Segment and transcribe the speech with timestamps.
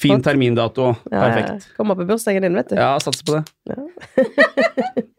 [0.00, 0.94] Fin termindato.
[1.10, 1.22] Ja, ja.
[1.26, 1.68] Perfekt.
[1.76, 2.76] Kommer på bursdagen din, vet du.
[2.80, 3.44] Ja, satser på det.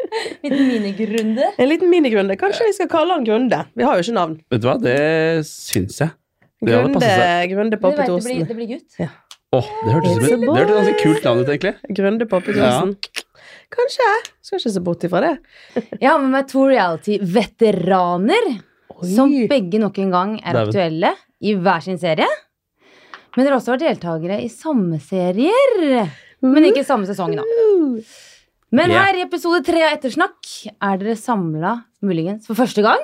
[0.43, 1.51] Liten minigrunde.
[1.57, 2.35] En liten minigrunde.
[2.41, 3.61] Kanskje vi skal kalle han Grunde.
[3.77, 4.39] Vi har jo ikke navn.
[4.51, 4.97] Vet du hva, det
[5.47, 6.15] syns jeg.
[6.61, 7.53] Det hadde Grunde, passet seg.
[7.55, 8.41] Grunde Poppetosen.
[8.49, 8.97] det blir gutt.
[9.51, 11.73] Åh, det hørtes ut som et ganske kult navn ut, egentlig.
[12.01, 12.93] Grunde Poppetosen.
[13.71, 14.09] Kanskje.
[14.43, 15.33] Skal ikke se bort ifra det.
[16.01, 18.51] Jeg har med meg to reality-veteraner.
[19.01, 22.27] Som begge nok en gang er aktuelle i hver sin serie.
[23.35, 26.09] Men dere har også vært deltakere i samme serier.
[26.43, 27.45] Men ikke samme sesong, da.
[28.71, 29.03] Men Ja.
[29.05, 32.99] her i episode tre av Ettersnakk er dere samla muligens for første gang.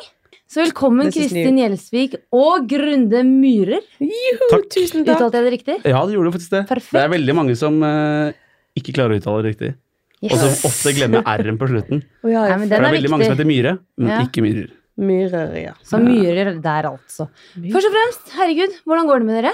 [0.48, 3.82] Så velkommen Kristin Gjelsvik og Grunde Myhrer.
[4.00, 4.70] Juhu, Takk.
[4.72, 5.18] tusen takk.
[5.20, 5.76] Uttalte jeg det riktig?
[5.86, 6.62] Ja, det gjorde faktisk det.
[6.70, 6.94] Perfekt.
[6.96, 8.32] Det er veldig mange som eh,
[8.80, 9.76] ikke klarer å uttale det riktig.
[10.24, 10.32] Yes.
[10.34, 12.04] Og som ofte glemmer r-en på slutten.
[12.24, 13.44] Oh, ja, Nei, men For den det er er veldig mange som viktig.
[13.44, 14.20] heter Myhre, men Ja.
[14.24, 14.72] ikke Myhrer.
[14.98, 15.74] Myhrer, ja.
[15.84, 17.28] Så Myhrer der, altså.
[17.60, 19.54] Først og fremst, herregud, hvordan går det med dere?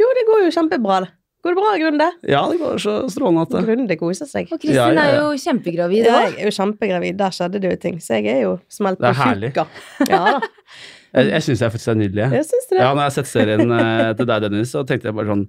[0.00, 1.00] Jo, det går jo kjempebra.
[1.04, 1.10] det.
[1.44, 2.06] Går det bra, Grunde?
[2.24, 4.48] Ja, det går så strålende at det Grunde koser seg.
[4.48, 5.22] Og Kristin Ja, ja, er ja.
[5.26, 7.18] jo kjempegravid Ja, jeg er jo kjempegravid.
[7.20, 7.98] Der skjedde det jo ting.
[8.00, 9.50] Så jeg er jo smelt Det er på herlig.
[9.52, 9.66] tjukka.
[10.08, 10.40] Ja da.
[11.14, 12.24] Jeg, jeg syns jeg faktisk er nydelig.
[12.32, 12.44] jeg.
[12.50, 12.78] synes det.
[12.80, 15.44] Ja, når jeg har sett serien eh, til deg, Dennis, så tenkte jeg bare sånn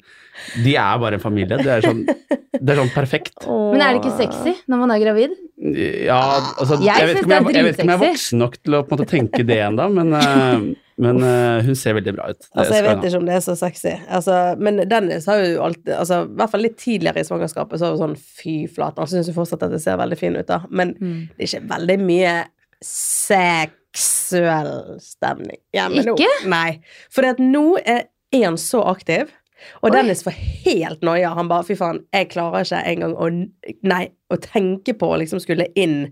[0.63, 1.57] De er bare en familie.
[1.57, 3.47] Det er sånn, det er sånn perfekt.
[3.49, 5.33] Men er det ikke sexy når man er gravid?
[6.05, 6.19] Ja,
[6.59, 7.95] altså Jeg Jeg, vet, synes ikke om jeg, det er jeg vet ikke om jeg
[7.95, 8.09] er dritsexy.
[8.11, 10.65] voksen nok til å på en måte tenke det ennå, men, eh,
[11.05, 12.39] men eh, hun ser veldig bra ut.
[12.43, 13.07] Det Altså, jeg skal vet ha.
[13.09, 13.93] ikke om det er så sexy.
[14.19, 17.87] Altså, men Dennis har jo alltid altså, I hvert fall litt tidligere i svangerskapet så
[17.89, 19.01] var det sånn fy flate.
[19.01, 20.61] Han syns jo fortsatt at det ser veldig fin ut, da.
[20.69, 21.17] Men Mm.
[21.37, 22.35] det er ikke veldig mye
[23.95, 26.15] seksuell stemning hjemme nå.
[26.19, 26.47] Ikke?
[26.51, 26.79] Nei.
[27.13, 29.31] For at nå er en så aktiv.
[29.81, 29.95] Og Oi.
[29.95, 31.31] Dennis får helt noia.
[31.37, 33.29] Han bare 'fy faen, jeg klarer ikke engang å
[33.87, 36.11] Nei, å tenke på å liksom skulle inn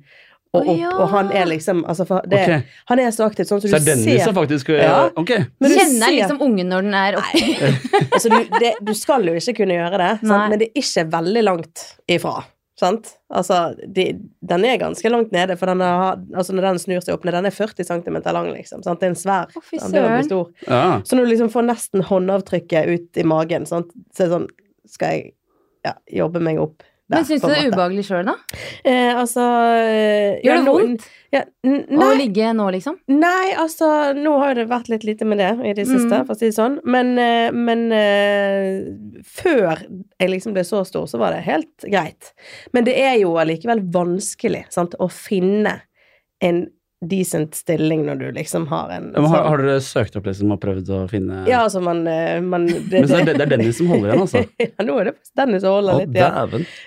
[0.54, 0.78] og opp.
[0.80, 0.90] ja.
[1.02, 2.62] Og han er liksom altså, for det, okay.
[2.92, 5.10] Han er så aktiv, sånn som Så du Dennis ser faktisk eh, Ja.
[5.18, 5.32] Ok.
[5.60, 7.72] Men du Kjenner ser- liksom ungen når den er oppe.
[8.14, 10.50] altså, du, det, du skal jo ikke kunne gjøre det, sant?
[10.50, 12.44] men det er ikke veldig langt ifra.
[12.80, 13.12] Sant?
[13.30, 14.08] Altså, de,
[14.42, 17.36] den er ganske langt nede, for den er, altså når den snur seg opp ned,
[17.38, 18.82] den er 40 cm lang, liksom.
[18.86, 19.02] Sant?
[19.02, 19.54] Det er en svær.
[19.54, 20.50] Fy Den begynner å bli stor.
[20.66, 20.88] Ja.
[21.06, 23.94] Så når du liksom får nesten håndavtrykket ut i magen, sant?
[24.14, 24.50] så er det sånn
[24.90, 25.30] Skal jeg
[25.86, 25.94] ja,
[26.24, 26.84] jobbe meg opp?
[27.12, 28.34] Men syns du det er ubehagelig sjøl, da?
[28.88, 29.44] Eh, altså
[29.76, 31.42] eh, Gjør det vondt Ja,
[32.00, 32.96] å ligge nå, liksom?
[33.12, 36.26] Nei, altså Nå har det vært litt lite med det i det siste, Mm.
[36.26, 36.78] for å si det sånn.
[36.86, 42.32] Men, eh, men eh, før jeg liksom ble så stor, så var det helt greit.
[42.74, 45.82] Men det er jo allikevel vanskelig sant, å finne
[46.42, 46.66] en
[47.10, 50.52] decent stilling når du liksom har en Men har, sånn- har dere søkt opp liksom
[50.56, 53.46] og prøvd å finne Ja, altså man, eh, man det, Men så er det, det
[53.48, 54.44] er Dennis som holder igjen, altså.
[54.64, 56.16] ja, nå er det Dennis som holder Å, litt.
[56.18, 56.30] Ja.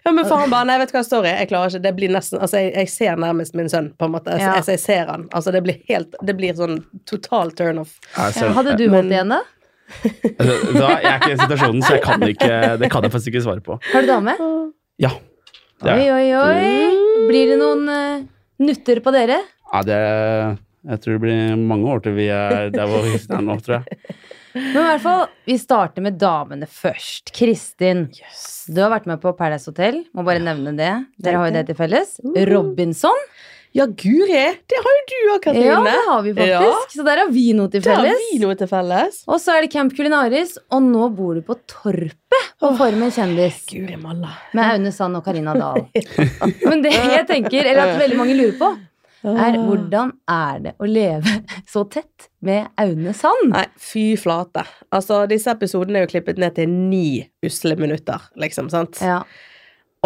[0.06, 1.82] ja, men faen han bare Nei, vet du hva, sorry, jeg klarer ikke.
[1.88, 4.32] Det blir nesten Altså, jeg, jeg ser nærmest min sønn, på en måte.
[4.36, 4.54] Jeg, Ja.
[4.60, 5.28] jeg, jeg ser han.
[5.36, 7.96] Altså, det blir helt Det blir sånn total turn off.
[8.16, 9.42] Ja, Ja, hadde du Men- igjen, da?
[10.36, 13.12] Altså, da, jeg er ikke i den situasjonen, så jeg kan ikke, det kan jeg
[13.14, 13.76] faktisk ikke svare på.
[13.92, 14.34] Har du dame?
[14.98, 15.12] Ja.
[15.86, 17.26] Oi, oi, oi.
[17.28, 18.24] Blir det noen uh,
[18.64, 19.36] nutter på dere?
[19.72, 20.00] Ja, det
[20.86, 23.80] Jeg tror det blir mange år til vi er der hvor vi er nå, tror
[23.80, 24.16] jeg.
[24.56, 27.32] Men i hvert fall, vi starter med damene først.
[27.36, 28.06] Kristin,
[28.72, 30.04] du har vært med på Paradise Hotel.
[30.16, 30.94] Må bare nevne det.
[31.20, 32.14] Dere har jo det til felles.
[32.48, 33.26] Robinson.
[33.76, 34.44] Ja, guri!
[34.64, 35.66] Det har jo du òg, Katrine.
[35.68, 36.86] Ja, det har vi faktisk.
[36.88, 36.94] Ja.
[36.94, 38.06] Så der har vi noe til felles.
[38.06, 39.18] Det har vi noe til felles.
[39.28, 43.58] Og så er det Camp Culinaris, og nå bor du på Torpet på Formen kjendis.
[43.68, 44.32] Guri malla.
[44.56, 45.84] Med Aune Sand og Karina Dahl.
[46.70, 48.70] Men det jeg tenker, eller at veldig mange lurer på,
[49.24, 51.40] er hvordan er det å leve
[51.72, 53.50] så tett med Aune Sand?
[53.52, 54.66] Nei, fy flate.
[54.94, 59.00] Altså, disse episodene er jo klippet ned til ni usle minutter, liksom, sant?
[59.02, 59.22] Ja.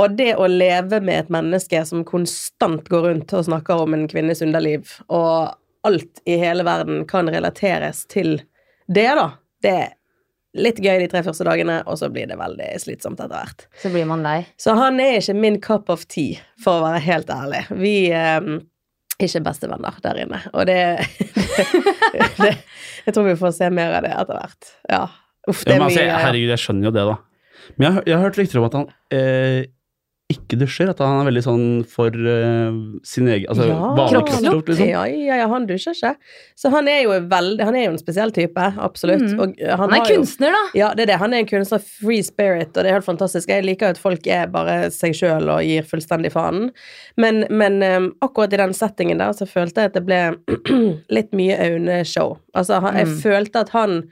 [0.00, 4.06] Og det å leve med et menneske som konstant går rundt og snakker om en
[4.08, 5.56] kvinnes underliv, og
[5.86, 8.38] alt i hele verden kan relateres til
[8.90, 9.30] det, da,
[9.62, 9.90] det er
[10.58, 13.66] litt gøy de tre første dagene, og så blir det veldig slitsomt etter hvert.
[13.82, 14.40] Så blir man lei.
[14.60, 17.62] Så han er ikke min cup of tea, for å være helt ærlig.
[17.78, 18.50] Vi eh,
[19.26, 20.76] ikke bestevenner der inne, og det,
[22.42, 22.52] det
[23.06, 24.70] Jeg tror vi får se mer av det etter hvert.
[24.90, 25.02] Ja.
[25.48, 27.16] Uff, det Ja, er altså, mye herregud, jeg skjønner jo det, da.
[27.76, 29.60] Men jeg, jeg har hørt rykter om at han eh,
[30.32, 30.88] ikke dusjer.
[30.92, 34.84] At han er veldig sånn for uh, sin egen Altså Ja, vanlig liksom.
[34.88, 36.12] Ja, ja, ja, han dusjer ikke.
[36.58, 39.26] Så han er jo veldig Han er jo en spesiell type, absolutt.
[39.34, 39.40] Mm.
[39.44, 40.62] Og uh, han, Han er har jo- kunstner, da.
[40.78, 41.18] Ja, det er det.
[41.24, 43.48] Han er en kunstner, free spirit, og det er helt fantastisk.
[43.50, 46.70] Jeg liker jo at folk er bare seg sjøl og gir fullstendig faen.
[47.20, 50.22] Men, men um, akkurat i den settingen der så følte jeg at det ble
[51.16, 52.36] litt mye Aune-show.
[52.54, 53.16] Altså, han, jeg Mm.
[53.22, 54.02] følte at han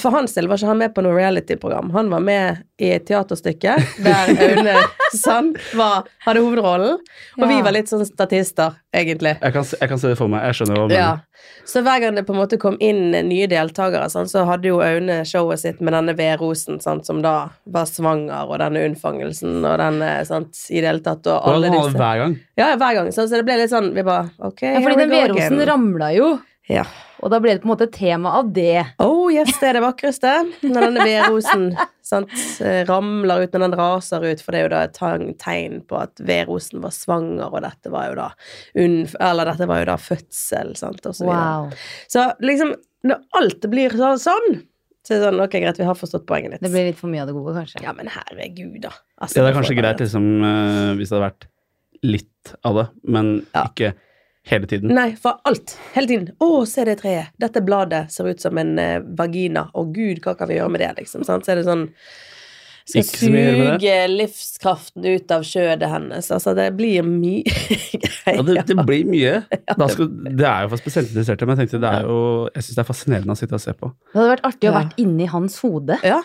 [0.00, 1.90] For hans del var ikke han med på noe reality-program.
[1.92, 3.74] Han var med i et teaterstykke
[4.04, 4.76] der Aune
[5.12, 7.02] Sand var, hadde hovedrollen.
[7.36, 9.34] Og vi var litt sånn statister, egentlig.
[9.42, 10.46] Jeg kan, jeg kan se det for meg.
[10.48, 11.08] Jeg skjønner hva du Ja.
[11.10, 11.22] mener.
[11.68, 14.78] Så hver gang det på en måte kom inn nye deltakere, sånn, så hadde jo
[14.82, 17.34] Aune showet sitt med denne V-rosen sånn, som da
[17.70, 21.92] var svanger, og denne unnfangelsen, og denne, sant, i det hele tatt, og alle disse.
[21.98, 22.38] hver gang.
[22.58, 23.10] Ja, hver gang.
[23.12, 26.32] Så, så det ble litt sånn, vi bare, ok, Ja, fordi den V-rosen ramla jo,
[26.72, 26.86] Ja.
[27.22, 28.84] Og da ble det på en måte tema av det.
[29.02, 30.32] Oh yes, det er det vakreste.
[30.66, 31.66] Når denne vedrosen
[32.06, 32.30] sant,
[32.60, 34.98] eh, ramler ut, når den raser ut, for det er jo da et
[35.40, 38.28] tegn- på at vedrosen var svanger, og dette var jo da
[38.84, 41.66] unn, Eller dette var jo da fødsel, sant, og så videre.
[41.66, 41.72] Wow.
[42.12, 42.74] Så liksom,
[43.04, 44.22] når alt blir sånn,
[45.06, 46.62] så er det sånn, ok, greit, vi har forstått poenget ditt.
[46.66, 47.82] Det blir litt for mye av det gode, kanskje.
[47.82, 48.90] Ja, men herregud, da.
[49.22, 51.46] Altså, Ja, det er kanskje greit liksom, eh, hvis det hadde vært
[52.02, 53.64] litt av det, men Ja.
[53.70, 53.94] ikke
[54.50, 54.92] hele tiden.
[54.94, 55.76] Nei, for alt.
[55.96, 56.30] Hele tiden.
[56.42, 57.32] Å, se det treet.
[57.42, 59.66] Dette bladet ser ut som en eh, vagina.
[59.74, 61.24] Å gud, hva kan vi gjøre med det, liksom?
[61.26, 61.44] Sant?
[61.46, 61.86] Så er det sånn
[62.86, 66.28] Skal Ikke så mye å gjøre med suge livskraften ut av kjødet hennes.
[66.36, 67.42] Altså, det blir mye
[68.26, 68.68] Ja, det, greier.
[68.70, 69.32] det blir mye.
[69.82, 72.20] Da skal, det er jo for spesielt interesserte, men jeg tenkte det er jo
[72.54, 73.90] Jeg syns det er fascinerende å sitte og se på.
[74.12, 74.76] Det hadde vært artig å Ja.
[74.78, 75.98] vært inni hans hode.
[76.06, 76.20] Ja.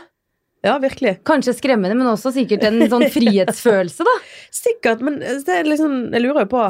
[0.70, 1.16] ja, virkelig.
[1.26, 4.14] Kanskje skremmende, men også sikkert en sånn frihetsfølelse, da.
[4.62, 6.68] Sikkert, men det er liksom Jeg lurer jo på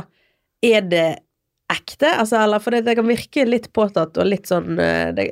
[0.71, 1.05] Er det
[1.71, 2.09] ekte?
[2.19, 5.25] Altså, eller For det, det kan virke litt påtatt og litt sånn eh, det,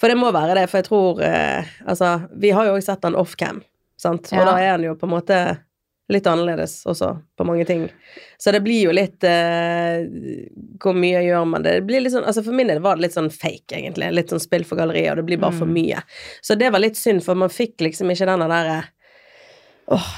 [0.00, 3.08] For det må være det, for jeg tror eh, Altså, vi har jo også sett
[3.08, 3.62] han offcam,
[4.00, 4.28] sant?
[4.32, 4.44] Og Ja.
[4.50, 5.38] da er han jo på en måte
[6.08, 7.82] litt annerledes også på mange ting.
[8.40, 10.06] Så det blir jo litt eh,
[10.80, 11.74] Hvor mye gjør man det?
[11.82, 14.08] Det blir litt sånn Altså For min del var det litt sånn fake, egentlig.
[14.16, 15.74] Litt sånn spill for galleriet, og det blir bare for Mm.
[15.76, 16.00] mye.
[16.40, 18.78] Så det var litt synd, for man fikk liksom ikke denne derre
[19.92, 20.08] Åh,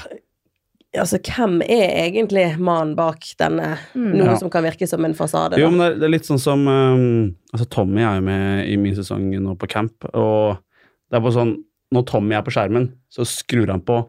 [0.99, 4.11] altså hvem er egentlig mannen bak denne Mm.
[4.17, 4.35] Noe Ja.
[4.37, 5.71] som kan virke som en fasade, Jo, da.
[5.71, 8.75] men det er, det er litt sånn som um, Altså, Tommy er jo med i
[8.77, 10.57] min sesong nå på camp, og
[11.09, 11.57] det er bare sånn
[11.93, 14.05] Når Tommy er på skjermen, så skrur han på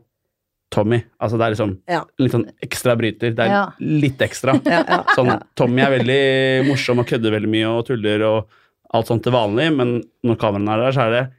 [0.71, 1.03] Tommy.
[1.21, 2.05] Altså, det er liksom Ja.
[2.19, 3.35] litt sånn ekstra bryter.
[3.35, 3.73] Det er Ja.
[3.81, 4.55] litt ekstra.
[4.65, 5.43] Ja, ja, Sånn.
[5.57, 8.47] Tommy er veldig morsom og kødder veldig mye og tuller og
[8.95, 11.33] alt sånt til vanlig, men når kameraene er der, så er det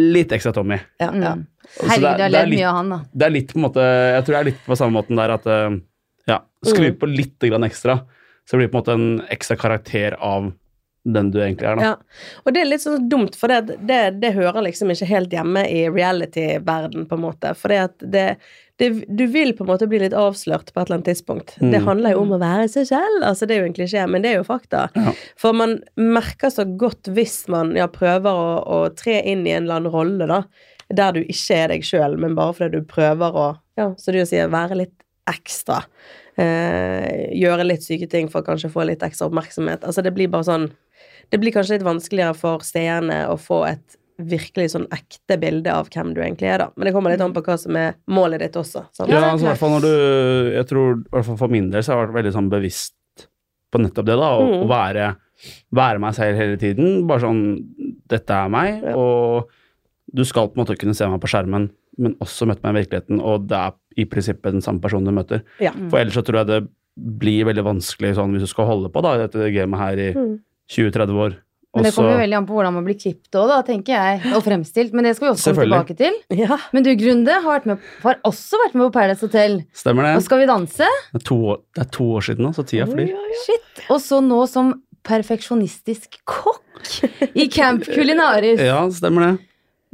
[0.00, 0.78] litt ekstra Tommy.
[1.00, 1.34] ja, ja.
[1.80, 2.98] Herregud, det er- jeg har det er ledd litt- mye av han, da.
[3.14, 5.30] Det er litt på en måte Jeg tror det er litt på samme måten der
[5.36, 5.70] at uh,
[6.26, 6.98] Ja, skru Mm.
[6.98, 7.94] på litt grann ekstra,
[8.48, 10.52] så blir det på en måte en ekstra karakter av
[11.04, 11.84] den du egentlig er, da.
[11.90, 12.24] Ja.
[12.44, 15.62] Og det er litt sånn dumt, for det, det, det hører liksom ikke helt hjemme
[15.64, 17.54] i reality-verden, på en måte.
[17.56, 18.24] For det at det,
[18.80, 21.56] det Du vil på en måte bli litt avslørt på et eller annet tidspunkt.
[21.60, 21.70] Mm.
[21.72, 23.24] Det handler jo om å være seg selv.
[23.24, 24.88] Altså, det er jo en klisjé, men det er jo fakta.
[24.96, 25.16] Ja.
[25.40, 29.64] For man merker så godt hvis man ja, prøver å, å tre inn i en
[29.64, 30.42] eller annen rolle, da,
[30.92, 34.20] der du ikke er deg sjøl, men bare fordi du prøver å, ja, så du
[34.26, 34.96] sier, være litt
[35.30, 35.80] ekstra.
[36.40, 39.84] Eh, gjøre litt syke ting for å kanskje få litt ekstra oppmerksomhet.
[39.86, 40.70] Altså, det blir bare sånn
[41.30, 45.88] Det blir kanskje litt vanskeligere for seerne å få et virkelig sånn ekte bilde av
[45.88, 46.66] hvem du egentlig er, da.
[46.76, 48.82] Men det kommer litt an på hva som er målet ditt også.
[48.92, 49.08] Sant?
[49.08, 49.94] Ja, altså, i hvert fall når du
[50.58, 52.94] Jeg tror, i hvert fall for min del, så har jeg vært veldig sånn bevisst
[53.72, 54.28] på nettopp det, da.
[54.36, 54.64] Å Mm.
[54.64, 55.16] å være,
[55.72, 57.06] være meg selv hele tiden.
[57.06, 57.64] Bare sånn
[58.10, 58.96] Dette er meg, Ja.
[58.96, 59.48] og
[60.12, 62.80] du skal på en måte kunne se meg på skjermen, men også møte meg i
[62.82, 65.42] virkeligheten, og det er i prinsippet den samme personen du møter.
[65.60, 65.70] Ja.
[65.88, 66.68] For ellers så tror jeg det
[66.98, 70.12] blir veldig vanskelig sånn hvis du skal holde på da, i dette gamet her i
[70.12, 70.40] Mm.
[70.70, 71.38] 20-30 år.
[71.70, 74.32] Men det kommer jo veldig an på hvordan man blir klippet òg, tenker jeg.
[74.34, 74.94] Og fremstilt.
[74.96, 76.16] Men det skal vi også komme tilbake til.
[76.34, 76.56] Ja.
[76.74, 79.54] Men du, Grunde, har, vært med, har også vært med på Paradise Hotel.
[79.78, 80.16] Stemmer det?
[80.18, 80.88] Og Skal vi danse?
[81.12, 83.12] Det er to, år- det er to år siden nå, så tida flyr.
[83.44, 83.84] Shit.
[83.86, 84.72] Og så nå som
[85.06, 86.90] perfeksjonistisk kokk
[87.38, 88.60] i Camp Culinaris.
[88.66, 89.34] Ja, stemmer det.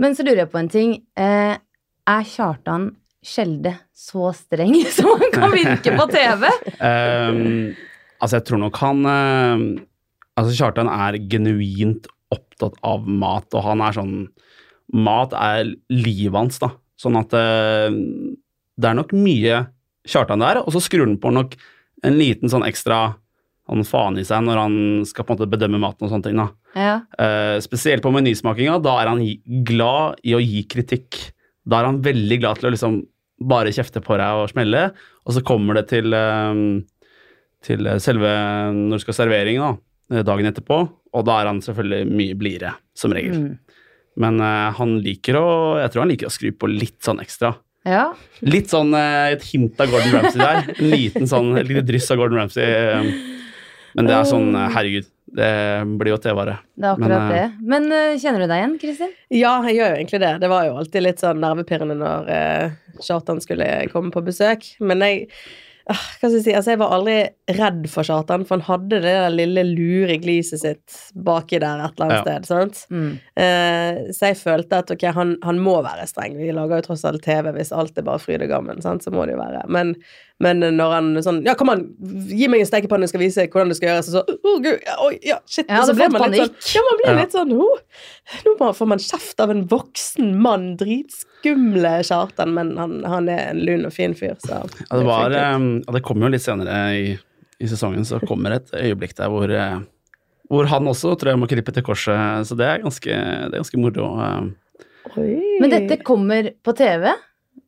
[0.00, 0.94] Men så lurer jeg på en ting.
[1.16, 1.58] Eh,
[2.06, 2.94] er Kjartan
[3.26, 6.46] Skjelde så streng som han kan virke på TV?
[6.80, 7.76] um,
[8.22, 9.64] altså, jeg tror nok han ehm,
[10.36, 14.16] Altså, Kjartan er genuint opptatt av mat, og han er sånn
[14.94, 16.68] Mat er livet hans, da.
[16.94, 19.64] Sånn at uh, det er nok mye
[20.06, 21.56] Kjartan der, og så skrur han på nok
[22.06, 23.16] en liten sånn ekstra
[23.66, 24.76] han faen i seg når han
[25.08, 26.38] skal på en måte bedømme maten og sånne ting.
[26.38, 26.46] da.
[26.78, 26.94] Ja.
[27.18, 29.24] Uh, spesielt på menysmakinga, da er han
[29.66, 31.18] glad i å gi kritikk.
[31.66, 33.00] Da er han veldig glad til å liksom
[33.50, 34.84] bare kjefte på deg og smelle,
[35.26, 36.78] og så kommer det til, uh,
[37.66, 38.30] til selve
[38.76, 39.74] når du skal servering da,
[40.08, 40.76] dagen etterpå,
[41.16, 43.36] og da er han selvfølgelig mye blidere, som regel.
[43.36, 43.78] Mm.
[44.16, 45.46] Men uh, han liker å
[45.82, 47.50] Jeg tror han liker å skru på litt sånn ekstra.
[47.84, 48.06] ja.
[48.46, 50.70] Litt sånn uh, et hint av Gordon Ramsay der.
[50.78, 52.64] En liten sånn, et lite dryss av Gordon Ramsay.
[52.64, 53.10] eh,
[53.96, 55.50] Men det er sånn, eh, herregud, det
[56.00, 56.58] blir jo TV-vare.
[56.76, 57.42] Det er akkurat Men, det.
[57.42, 59.12] eh, Men uh, kjenner du deg igjen, Kristin?
[59.32, 60.32] Ja, jeg gjør jo egentlig det.
[60.42, 64.68] Det var jo alltid litt sånn nervepirrende når uh, Kjartan skulle komme på besøk.
[64.80, 65.28] Men jeg
[65.86, 67.16] Hva skal jeg si Altså, jeg var aldri
[67.60, 71.94] redd for Satan, for han hadde det der lille lure gliset sitt baki der et
[71.94, 72.22] eller annet Ja.
[72.24, 72.80] sted, sant?
[72.90, 73.12] Mm.
[73.38, 76.34] Eh, så jeg følte at ok, han, han må være streng.
[76.40, 77.52] Vi lager jo tross alt TV.
[77.54, 79.62] Hvis alt er bare fryd og gammen, sant, så må det jo være.
[79.70, 79.94] Men,
[80.44, 81.82] men når han sånn Ja, kom an,
[82.28, 84.08] gi meg en stekepanne, jeg skal vise hvordan det skal gjøres.
[84.10, 85.64] Og så oh, gud, ja, oi, ja, shit.
[85.70, 86.58] Ja, og så ble får man litt panikk.
[86.60, 87.16] sånn, ja, man blir Ja.
[87.22, 87.78] litt sånn oh,
[88.44, 90.66] Nå får man kjeft av en voksen mann.
[90.80, 95.32] Dritskumle Kjartan, men han, han er en lun og fin fyr, så Ja, det, var,
[95.32, 95.66] eh,
[95.96, 97.06] det kommer jo litt senere i,
[97.62, 99.78] i sesongen, så kommer et øyeblikk der hvor, eh,
[100.52, 102.44] hvor han også tror jeg må krype til korset.
[102.46, 104.12] Så det er ganske, det er ganske moro.
[104.20, 104.52] eh.
[105.16, 105.58] Oi.
[105.62, 107.08] Men dette kommer på TV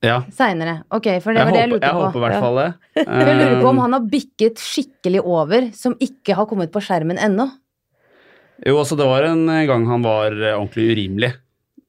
[0.05, 0.83] Ja, seinere.
[0.95, 2.02] Ok, for det jeg var det jeg lurte jeg på.
[2.07, 2.69] håper i hvert fall det.
[3.02, 6.83] Jeg lurer på om Eh, han har bikket skikkelig over, som ikke har kommet på
[6.85, 7.49] skjermen ennå.
[8.67, 11.33] Jo, altså det var en gang han var eh, ordentlig urimelig,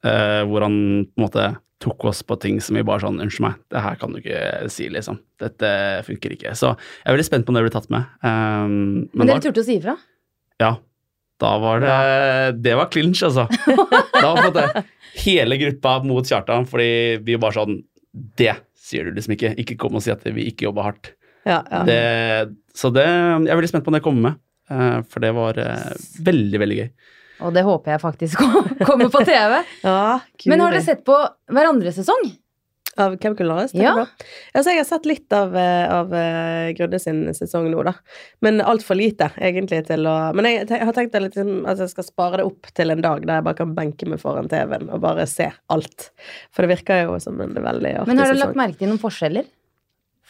[0.05, 0.77] eh, hvor han
[1.09, 1.45] på en måte
[1.79, 4.67] tok oss på ting som vi bare sånn Unnskyld meg, det her kan du ikke
[4.73, 5.21] si, liksom.
[5.39, 5.69] Dette
[6.09, 6.51] funker ikke.
[6.57, 8.09] Så jeg er veldig spent på om det blir tatt med.
[8.25, 8.73] Um,
[9.13, 9.95] Men, men dere turte å si ifra?
[10.59, 10.73] ja,
[11.39, 11.93] da var det
[12.65, 13.45] Det var clinch, altså.
[14.19, 14.83] Da var måte
[15.23, 17.79] hele gruppa mot Kjartan, fordi vi bare sånn
[18.13, 19.53] Det sier du liksom ikke.
[19.61, 21.13] Ikke kom og si at vi ikke jobber hardt.
[21.47, 21.83] ja, ja.
[21.87, 22.01] Det,
[22.75, 25.59] så det, jeg er veldig spent på om det kommer med, eh, for det var
[25.61, 26.91] eh, veldig, veldig gøy.
[27.47, 28.41] Og det håper jeg faktisk
[28.89, 29.61] kommer på TV.
[29.85, 30.19] ja
[30.51, 31.15] Men har dere sett på
[31.51, 32.25] hverandres sesong?
[32.99, 33.75] Av Chemical Lawrence?
[33.79, 33.93] Ja.
[34.53, 37.93] Altså, jeg har sett litt av, eh, av eh, sin sesong nå, da.
[38.45, 41.93] Men altfor lite, egentlig, til å Men jeg, jeg har tenkt at liksom, at jeg
[41.93, 44.89] skal spare det opp til en dag der jeg bare kan benke meg foran TV-en
[44.89, 46.09] og bare se alt.
[46.51, 49.01] For det virker jo som en veldig artig Men har du lagt merke til noen
[49.01, 49.47] forskjeller?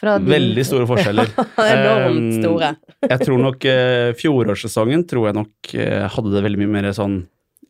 [0.00, 1.28] Fra din- Veldig store forskjeller.
[1.60, 2.70] Enormt Um, store.
[3.04, 7.20] Jeg tror nok eh, fjorårssesongen tror jeg nok eh, hadde det veldig mye mer sånn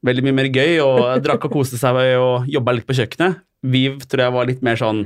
[0.07, 3.43] Veldig mye mer gøy og drakk og koste seg og jobba litt på kjøkkenet.
[3.63, 5.05] Viv tror jeg var litt mer sånn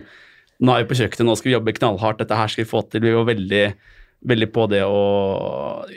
[0.64, 2.84] Nå er vi på kjøkkenet, nå skal vi jobbe knallhardt, dette her skal vi få
[2.86, 3.02] til.
[3.02, 3.62] Vi var veldig,
[4.30, 5.00] veldig på det å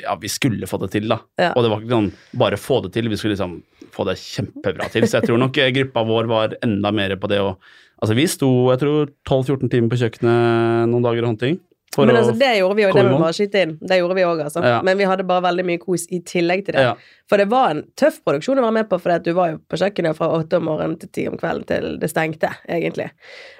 [0.01, 1.19] Ja, vi skulle få det til, da.
[1.37, 1.51] Ja.
[1.53, 2.09] Og det var ikke sånn
[2.41, 3.59] bare få det til, vi skulle liksom
[3.93, 5.05] få det kjempebra til.
[5.05, 7.53] Så jeg tror nok eh, gruppa vår var enda mer på det å
[7.97, 11.55] Altså, vi sto jeg tror 12-14 timer på kjøkkenet noen dager og håndting.
[11.97, 13.75] Men altså, det gjorde vi jo, det må bare skyte inn.
[13.81, 14.61] Det gjorde vi òg, altså.
[14.65, 14.79] Ja.
[14.85, 16.83] Men vi hadde bare veldig mye kos i tillegg til det.
[16.89, 16.95] Ja.
[17.29, 19.79] For det var en tøff produksjon å være med på, for du var jo på
[19.81, 23.07] kjøkkenet fra åtte om morgenen til ti om kvelden til det stengte, egentlig.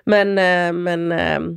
[0.05, 1.47] Men, eh, men, eh,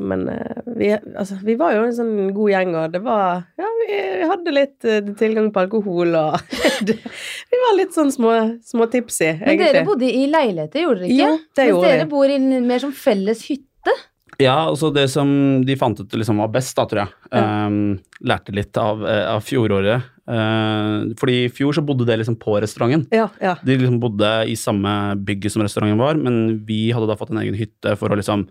[0.00, 3.70] men eh, vi, altså, vi var jo en sånn god gjeng, og det var Ja,
[3.82, 6.38] vi, vi hadde litt tilgang på alkohol, og
[7.50, 8.32] Vi var litt sånn små,
[8.64, 11.26] små tipsy, Men dere bodde i leiligheter, gjorde dere ikke?
[11.26, 12.10] Jo, det Mens gjorde dere vi.
[12.14, 13.96] bor i en mer som felles hytte.
[14.40, 15.28] Ja, altså det som
[15.66, 17.12] de fant ut liksom var best, da, tror jeg.
[17.36, 20.08] Ehm, lærte litt av, eh, av fjoråret.
[20.30, 23.02] Uh, fordi i fjor så bodde det liksom på restauranten.
[23.10, 23.56] Ja, ja.
[23.66, 27.40] De liksom bodde i samme bygget som restauranten var, men vi hadde da fått en
[27.42, 28.46] egen hytte for å liksom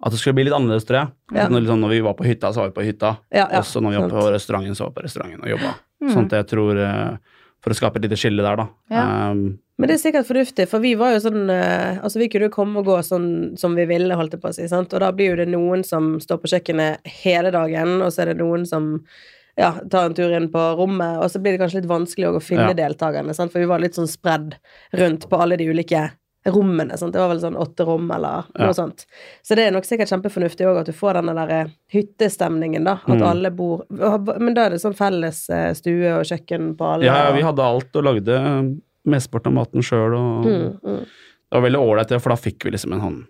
[0.00, 1.08] At det skulle bli litt annerledes, tror jeg.
[1.36, 1.46] Ja.
[1.52, 3.16] Når, liksom, når vi var på hytta, så var vi på hytta.
[3.28, 3.58] ja, ja.
[3.58, 5.72] Og så når vi var på restauranten, så var vi på restauranten og jobba.
[6.00, 6.12] Mm.
[6.14, 8.66] Sånn at jeg tror eh, For å skape et lite skille der, da.
[8.88, 9.02] Ja.
[9.80, 12.54] Men det er sikkert fornuftig, for vi var jo sånn eh, Altså, vi kunne jo
[12.54, 15.10] komme og gå sånn som vi ville, holdt jeg på å si, sant, og da
[15.16, 18.66] blir jo det noen som står på kjøkkenet hele dagen, og så er det noen
[18.68, 18.92] som
[19.58, 22.40] ja, tar en tur inn på rommet, og så blir det kanskje litt vanskelig å
[22.44, 22.76] finne Ja.
[22.86, 24.54] deltakerne, sant, for vi var litt sånn spredd
[24.96, 26.10] rundt på alle de ulike
[26.48, 28.72] rommene, sant, det var vel sånn åtte rom eller noe Ja.
[28.72, 29.04] sånt.
[29.44, 32.92] Så det er nok sikkert kjempefornuftig òg at du får denne der eh, hyttestemningen, da,
[33.04, 33.26] at Mm.
[33.28, 37.04] alle bor Men da er det sånn felles eh, stue og kjøkken på alle.
[37.04, 40.16] ja, ja, vi hadde alt og lagde mesteparten av maten sjøl.
[40.44, 41.04] Mm, mm.
[41.50, 43.20] Det var veldig ålreit, for da fikk vi liksom en sånn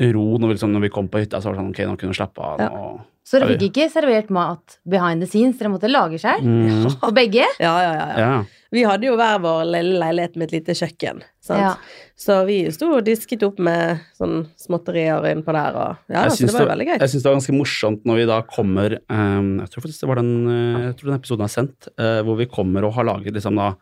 [0.00, 1.40] ro når vi, liksom, når vi kom på hytta.
[1.40, 2.62] så var det sånn, ok, nå kunne vi slappe av.
[2.62, 2.70] Ja.
[2.70, 6.40] Og, Så dere fikk ikke servert mat behind the scenes, dere måtte lage sjøl?
[6.40, 7.44] mm, For begge?
[7.62, 8.24] Ja, ja, ja, ja.
[8.24, 8.40] ja.
[8.70, 11.24] Vi hadde jo hver vår lille leilighet med et lite kjøkken.
[11.42, 11.58] Sant?
[11.58, 11.70] Ja.
[12.14, 16.52] Så vi sto og disket opp med sånn småtterier innpå der, og ja, Jeg syns
[16.52, 16.94] det var jo veldig gøy.
[16.94, 20.10] Jeg syns det var ganske morsomt når vi da kommer um, Jeg tror faktisk det
[20.12, 23.08] var den, eh, jeg tror den episoden er sendt, uh, hvor vi kommer og har
[23.10, 23.72] laget liksom da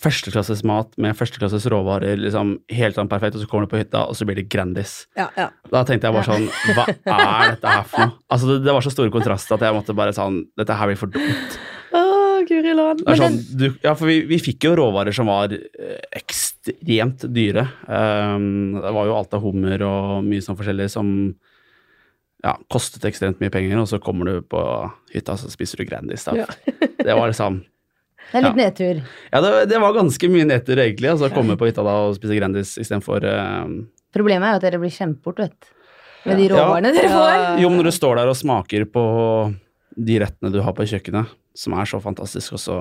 [0.00, 4.06] førsteklasses mat med førsteklasses råvarer, liksom helt sånn perfekt, og så kommer du på hytta,
[4.08, 4.98] og så blir det Grandis.
[5.18, 5.50] Ja, ja.
[5.72, 8.18] Da tenkte jeg bare sånn Hva er dette her for noe?
[8.32, 11.00] Altså, det, det var så store kontraster at jeg måtte bare sånn Dette her blir
[11.00, 11.58] for dumt.
[11.96, 13.02] Åh, Guri land.
[13.02, 17.26] Det er sånn, du, ja, for vi, vi fikk jo råvarer som var eh, ekstremt
[17.34, 17.66] dyre.
[17.88, 21.10] Um, det var jo alt av hummer og mye sånn forskjellig som
[22.44, 24.60] ja, kostet ekstremt mye penger, og så kommer du på
[25.14, 26.26] hytta og så spiser du Grandis.
[26.28, 26.36] Da.
[26.44, 26.46] Ja.
[26.76, 27.64] Det var liksom
[28.32, 29.00] Det er litt nedtur.
[29.30, 31.10] Ja, det, det var ganske mye nedtur, egentlig.
[31.12, 33.64] Altså, å komme på hytta da og spise Grandis istedenfor uh,
[34.16, 35.72] Problemet er jo at dere blir kjempebort, vet du.
[36.26, 36.54] Med de Ja.
[36.56, 37.34] råvarene dere får.
[37.62, 39.04] Jo, men når du står der og smaker på
[39.96, 42.80] de rettene du har på kjøkkenet, som er så fantastisk, og så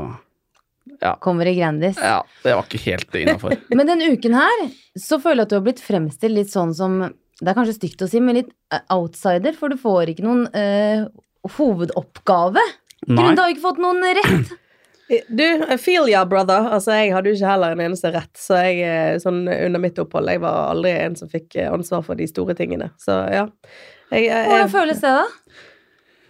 [1.22, 1.98] Kommer i Grandis.
[2.00, 3.54] Ja, det var ikke helt innafor.
[3.78, 4.62] Men den uken her
[4.98, 7.00] så føler jeg at du har blitt fremstilt litt sånn som
[7.42, 10.46] det er kanskje stygt å si, men litt eh, outsider, for du får ikke noen
[10.56, 11.04] eh,
[11.58, 12.64] hovedoppgave.
[13.12, 13.34] Nei.
[13.36, 14.54] du har ikke fått noen rett.
[15.08, 16.66] Du, I feel ya, brother.
[16.74, 20.00] Altså, jeg hadde jo ikke heller en eneste rett, så jeg, eh, sånn under mitt
[20.02, 22.90] opphold, jeg var aldri en som fikk eh, ansvar for de store tingene.
[23.02, 23.46] Så ja.
[24.10, 25.62] Jeg, jeg, Hvordan føles det, da?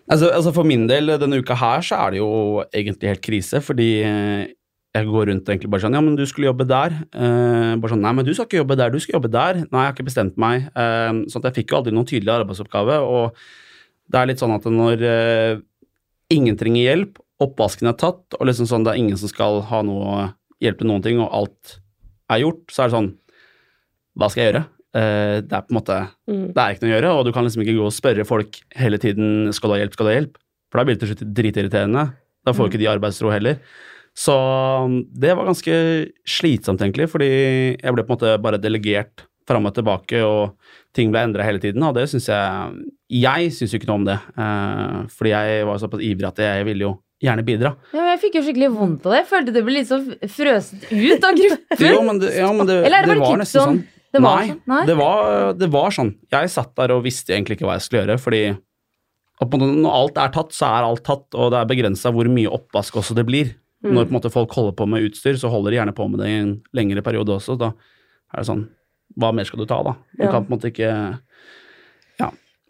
[0.06, 2.30] Altså, altså For min del denne uka her så er det jo
[2.68, 4.54] egentlig helt krise, fordi eh,
[4.96, 6.94] jeg går rundt egentlig bare sånn Ja, men du skulle jobbe der.
[7.16, 9.64] Eh, bare sånn Nei, men du skal ikke jobbe der, du skal jobbe der.
[9.66, 10.68] Nei, jeg har ikke bestemt meg.
[10.72, 13.40] Eh, sånn at jeg fikk jo aldri noen tydelig arbeidsoppgave, og
[14.12, 15.64] det er litt sånn at når eh,
[16.36, 19.82] ingen trenger hjelp, oppvasken er tatt, og liksom sånn det er ingen som skal ha
[19.86, 20.30] noe
[20.64, 21.78] hjelp til noen ting, og alt
[22.32, 23.12] er gjort, så er det sånn
[24.16, 24.64] Hva skal jeg gjøre?
[24.96, 25.96] Uh, det er på en måte
[26.32, 26.46] mm.
[26.56, 28.62] det er ikke noe å gjøre, og du kan liksom ikke gå og spørre folk
[28.80, 30.40] hele tiden skal du ha hjelp, skal du ha hjelp,
[30.72, 32.06] for da blir det til slutt dritirriterende.
[32.46, 32.70] Da får Mm.
[32.72, 33.60] ikke de arbeidsro heller.
[34.16, 34.34] Så
[35.12, 35.76] det var ganske
[36.24, 37.28] slitsomt, egentlig, fordi
[37.76, 40.56] jeg ble på en måte bare delegert fram og tilbake, og
[40.96, 44.06] ting ble endra hele tiden, og det syns jeg Jeg syns jo ikke noe om
[44.08, 46.94] det, uh, fordi jeg var såpass ivrig at jeg ville jo
[47.24, 47.72] gjerne bidra.
[47.94, 49.20] Ja, men jeg fikk jo skikkelig vondt av det.
[49.24, 50.00] Jeg følte det ble litt så
[50.36, 51.86] frøset ut av gruppen.
[51.88, 53.82] Jo, men det, ja, men det, Eller er det det bare var sånn.
[54.16, 54.62] Det var Nei, sånn?
[54.72, 54.82] Nei?
[54.88, 56.14] Det, var, det var sånn.
[56.32, 58.44] Jeg satt der og visste egentlig ikke hva jeg skulle gjøre, fordi
[59.44, 62.96] når alt er tatt, så er alt tatt, og det er begrensa hvor mye oppvask
[63.02, 63.50] også det blir.
[63.84, 63.92] Mm.
[63.98, 66.38] Når måte folk holder på med utstyr, så holder de gjerne på med det i
[66.40, 67.58] en lengre periode også.
[67.60, 67.74] Da
[68.34, 68.68] er det sånn
[69.22, 69.92] Hva mer skal du ta, da?
[70.18, 70.32] Du Ja.
[70.32, 71.20] kan på en måte ikke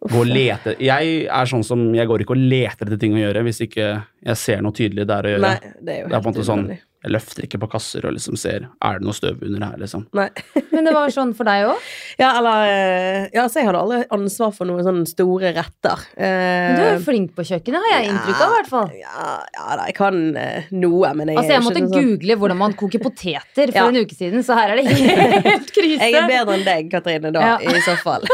[0.06, 3.22] gå og lete Jeg er sånn som Jeg går ikke og leter etter ting å
[3.22, 3.88] gjøre hvis ikke
[4.26, 5.46] jeg ser noe tydelig der å gjøre.
[5.46, 6.68] Nei, det er jo Det er på en måte sånn.
[7.06, 10.08] Jeg løfter ikke på kasser og liksom ser Er det noe støv under her, liksom.
[10.18, 10.26] Nei.
[10.74, 11.84] Men det var sånn for deg òg?
[12.22, 16.02] Ja, eller eh, Ja, så jeg hadde aldri ansvar for noen sånne store retter.
[16.18, 18.48] Eh, Du er jo flink på kjøkkenet, har jeg inntrykk av.
[18.50, 21.84] i hvert fall Ja, ja da, jeg kan eh, noe, men jeg Altså, Jeg måtte
[21.86, 23.86] sånn google hvordan man koker poteter for Ja.
[23.92, 26.00] en uke siden, så her er det helt krise.
[26.10, 27.56] Jeg er bedre enn deg, Katrine, da, Ja.
[27.62, 28.26] i så fall.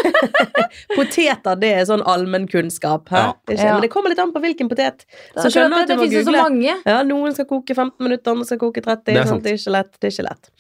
[0.96, 3.10] Poteter, det er sånn allmennkunnskap.
[3.12, 3.24] Ja.
[3.48, 3.58] Ikke?
[3.60, 3.74] Ja.
[3.76, 5.06] Men det kommer litt an på hvilken potet.
[5.36, 6.76] Så skjønner du at du det må finnes jo så mange.
[6.88, 9.04] Ja, Noen skal koke 15 minutter, andre skal koke 30.
[9.10, 9.44] Det er sant?
[9.44, 9.92] Det er ikke lett.
[9.98, 10.52] det er ikke lett.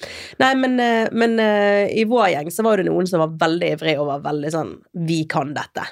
[0.41, 3.71] Nei, men, eh, men eh, i vår gjeng så var det noen som var veldig
[3.77, 4.75] ivrig og var veldig sånn
[5.07, 5.85] Vi kan dette.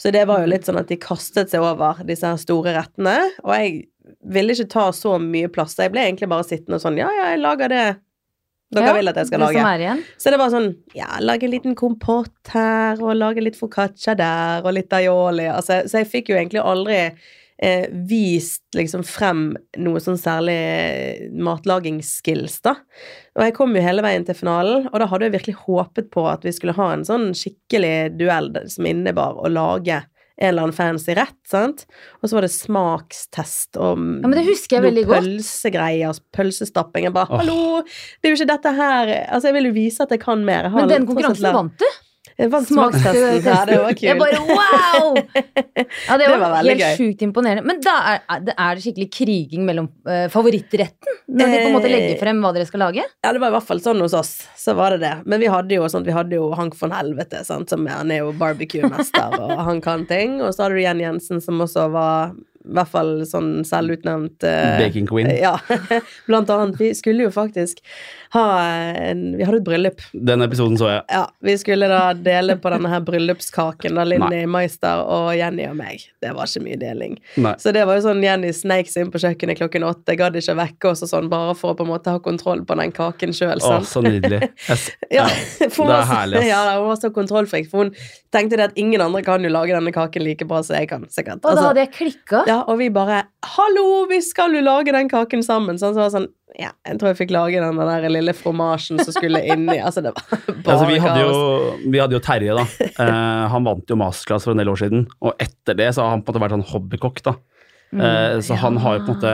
[0.00, 3.16] Så det var jo litt sånn at de kastet seg over disse her store rettene.
[3.46, 3.82] Og jeg
[4.34, 5.78] ville ikke ta så mye plass.
[5.78, 7.84] Jeg ble egentlig bare sittende og sånn Ja, ja, jeg lager det
[8.72, 9.94] dere Ja, vil at jeg skal lage.
[10.20, 14.64] Så det var sånn Ja, lage en liten kompott her, og lage litt foccaccia der,
[14.64, 15.44] og litt aioli.
[15.52, 17.02] Altså, så jeg fikk jo egentlig aldri
[17.62, 22.76] eh, vist liksom frem noe sånn særlig matlagingsskills, da.
[23.38, 26.26] Og jeg kom jo hele veien til finalen, og da hadde jeg virkelig håpet på
[26.30, 30.02] at vi skulle ha en sånn skikkelig duell som innebar å lage
[30.42, 31.84] en eller annen fancy rett, sant.
[32.20, 35.26] Og så var det smakstest og Ja, men det husker jeg veldig godt.
[35.28, 37.06] pølsegreier, pølsestapping.
[37.06, 37.42] Jeg bare oh.
[37.42, 40.42] 'hallo, det er jo ikke dette her Altså, jeg vil jo vise at jeg kan
[40.44, 40.66] mer.
[40.66, 41.86] Jeg har Men den konkurransen vant du.
[42.38, 44.22] Jeg smakstesten, ja, det var Jeg kult.
[44.22, 45.16] bare wow!
[46.08, 47.64] Ja, det Det var, var veldig helt sjukt imponerende.
[47.68, 51.18] Men da er, er det- skikkelig kriging mellom uh, favorittretten?
[51.28, 53.04] Når de på en måte Eh, legger frem hva dere skal lage?
[53.24, 54.32] Ja, det var i hvert fall sånn hos oss.
[54.58, 55.12] Så var det det.
[55.26, 57.68] Men vi hadde jo, sånn, vi hadde jo Hank von Helvete, sant?
[57.72, 60.40] som han er jo barbecue-mester, og han kan ting.
[60.42, 64.78] Og så hadde du Jen Jensen, som også var i hvert fall sånn selvutnevnt uh,
[64.80, 65.30] Baking queen.
[65.42, 65.56] Ja.
[66.28, 66.76] Blant annet.
[66.78, 67.80] Vi skulle jo faktisk
[68.32, 68.44] ha
[68.96, 70.00] en Vi hadde et bryllup.
[70.12, 71.02] Den episoden så jeg.
[71.12, 75.76] Ja, vi skulle da dele på denne her bryllupskaken, da Linni Meister og Jenny og
[75.80, 76.04] meg.
[76.22, 77.18] Det var ikke mye deling.
[77.42, 77.54] Nei.
[77.60, 80.56] Så det var jo sånn Jenny sneik seg inn på kjøkkenet klokken åtte, gadd ikke
[80.62, 83.34] vekke oss og sånn, bare for å på en måte ha kontroll på den kaken
[83.36, 83.60] sjøl.
[83.60, 84.40] Å, så nydelig.
[84.68, 84.88] Yes.
[85.12, 85.66] Ja, ja.
[85.68, 86.46] det er herlig, ass.
[86.48, 87.90] Ja, hun var så kontrollfrik, for hun
[88.32, 91.04] tenkte det at ingen andre kan jo lage denne kaken like bra som jeg kan.
[91.12, 91.42] sikkert.
[91.42, 92.40] Og da Altså, hadde jeg klikka.
[92.52, 96.10] Ja, og vi bare 'Hallo, vi skal jo lage den kaken sammen!' Sånn, så var
[96.10, 99.78] det sånn Ja, jeg tror jeg fikk lage den der lille fromasjen som skulle inni.
[99.80, 100.26] Altså, det var
[100.64, 101.38] bare Altså, vi, hadde jo,
[101.88, 102.66] vi hadde jo Terje, da.
[103.06, 105.06] Eh, han vant jo masterclass for en del år siden.
[105.24, 107.34] Og etter det så har han på en måte vært sånn hobbykokk, da.
[107.96, 109.32] Eh, så han har jo på en måte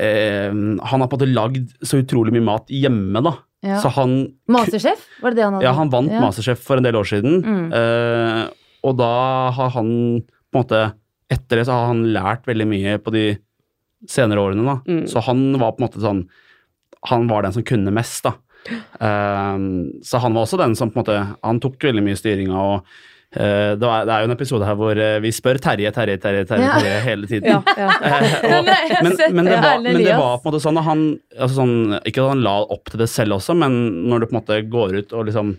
[0.00, 3.32] eh, Han har på en måte lagd så utrolig mye mat hjemme, da.
[3.64, 3.80] Ja.
[3.80, 4.14] Så han
[4.52, 5.66] Masterchef, var det det han hadde?
[5.66, 6.20] Ja, han vant Ja.
[6.20, 7.40] Masterchef for en del år siden.
[7.42, 7.66] Mm.
[7.72, 8.44] Eh,
[8.86, 9.88] og da har han
[10.20, 10.84] på en måte
[11.32, 13.26] Etter det så har han lært veldig mye på de
[14.10, 14.76] senere årene, da.
[14.86, 15.04] Mm.
[15.10, 16.26] Så han var på en måte sånn
[17.10, 18.36] Han var den som kunne mest, da.
[18.98, 22.56] Um, så han var også den som på en måte Han tok veldig mye styringa
[22.58, 22.88] og
[23.36, 26.66] eh, det, er jo en episode her hvor eh, vi spør Terje, Terje, Terje, Terje,
[26.66, 26.96] Ja.
[27.04, 27.52] Hele tiden.
[27.52, 27.92] Ja, ja.
[28.06, 28.66] Eh, og,
[29.04, 31.04] men, men, det det, var, men det var på en måte sånn at han
[31.36, 33.78] altså sånn, Ikke at han la opp til det selv også, men
[34.10, 35.54] når du på en måte går ut og liksom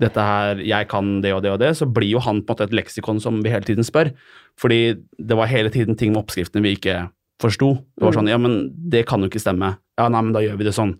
[0.00, 2.56] dette her, jeg kan det og det og det, så blir jo han på en
[2.56, 4.12] måte et leksikon som vi hele tiden spør.
[4.60, 6.98] Fordi det var hele tiden ting med oppskriftene vi ikke
[7.40, 7.74] forsto.
[7.96, 8.18] Det var Mm.
[8.20, 8.58] sånn, ja, men
[8.90, 9.78] det kan jo ikke stemme.
[9.98, 10.98] Ja, nei, men da gjør vi det sånn.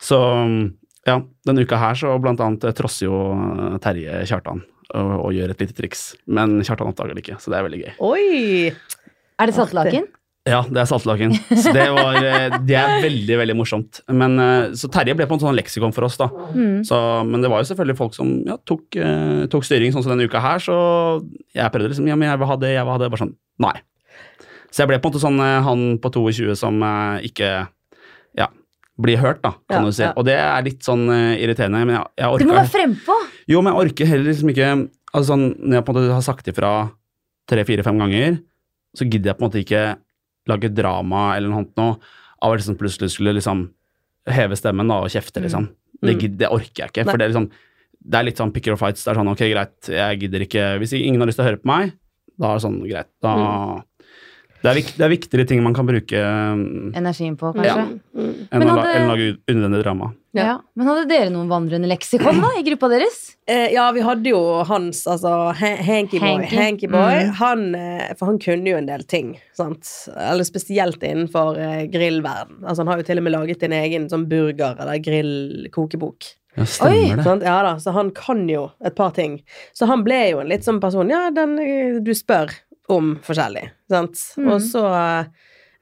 [0.00, 0.16] Så
[1.06, 4.62] ja, denne uka her så blant annet trosser jo Terje Kjartan
[4.94, 6.16] og, og gjør et lite triks.
[6.26, 7.92] Men Kjartan oppdager det ikke, så det er veldig gøy.
[8.00, 8.72] Oi!
[9.38, 10.08] Er det saltlaken?
[10.46, 11.32] Ja, det er saltlaken.
[11.58, 13.98] Så det, var, eh, det er veldig veldig morsomt.
[14.14, 16.28] Men, eh, så Terje ble på en sånn leksikon for oss, da.
[16.54, 16.84] Mm.
[16.86, 20.14] Så, men det var jo selvfølgelig folk som ja, tok, eh, tok styring, sånn som
[20.14, 20.62] denne uka her.
[20.62, 20.76] Så
[21.56, 23.10] jeg prøvde liksom ja, men jeg vil ha det, jeg vil ha det.
[23.14, 23.34] Bare sånn
[23.66, 23.74] nei.
[24.70, 27.50] Så jeg ble på en måte sånn eh, han på 22 som eh, ikke
[28.38, 28.48] ja,
[29.02, 30.04] blir hørt, da, kan Ja, du si.
[30.06, 30.12] ja.
[30.14, 31.82] Og det er litt sånn eh, irriterende.
[31.88, 33.18] Men jeg, jeg Du må være frempå!
[33.50, 34.70] Jo, men jeg orker heller liksom ikke
[35.10, 36.72] altså sånn, Når jeg på en måte har sagt ifra
[37.50, 38.38] tre-fire-fem ganger,
[38.96, 39.82] så gidder jeg på en måte ikke
[40.48, 41.88] lage drama eller noe annet nå
[42.42, 43.66] av at liksom plutselig skulle liksom
[44.28, 45.68] heve stemmen da og kjefte, liksom.
[46.02, 46.18] Det, Mm.
[46.20, 47.04] Det, det orker jeg ikke.
[47.06, 47.12] Nei.
[47.12, 47.50] For det er liksom
[48.06, 49.02] det er litt sånn picker og fights.
[49.02, 51.58] Det er sånn ok, greit, jeg gidder ikke Hvis ingen har lyst til å høre
[51.62, 51.94] på meg,
[52.38, 53.08] da er det sånn greit.
[53.24, 53.82] Da Mm.
[54.62, 57.74] Det, er det er viktigere ting man kan bruke mm, Energien på, Ja.
[57.76, 58.00] kanskje.
[58.16, 58.30] Mm.
[58.50, 60.12] enn, Men å, la, hadde- å lage unødvendig drama.
[60.36, 60.44] Ja.
[60.46, 60.54] Ja.
[60.76, 63.36] Men hadde dere noen vandrende leksikon da, i gruppa deres?
[63.48, 66.44] Eh, ja, vi hadde jo hans, altså Ha- Hanky Boy.
[66.50, 66.88] Hanky.
[66.92, 67.30] Mm.
[67.38, 69.88] Han, eh, for han kunne jo en del ting, sant.
[70.16, 72.58] Eller spesielt innenfor eh, grillverden.
[72.64, 76.32] Altså, han har jo til og med laget en egen sånn burger- eller grillkokebok.
[76.56, 77.22] Ja, det.
[77.24, 77.42] Sant?
[77.44, 79.42] Ja da, så han kan jo et par ting.
[79.76, 82.48] Så han ble jo en litt sånn person Ja, den eh, du spør
[82.88, 84.20] om forskjellig, sant.
[84.38, 84.52] Mm.
[84.54, 84.84] Og så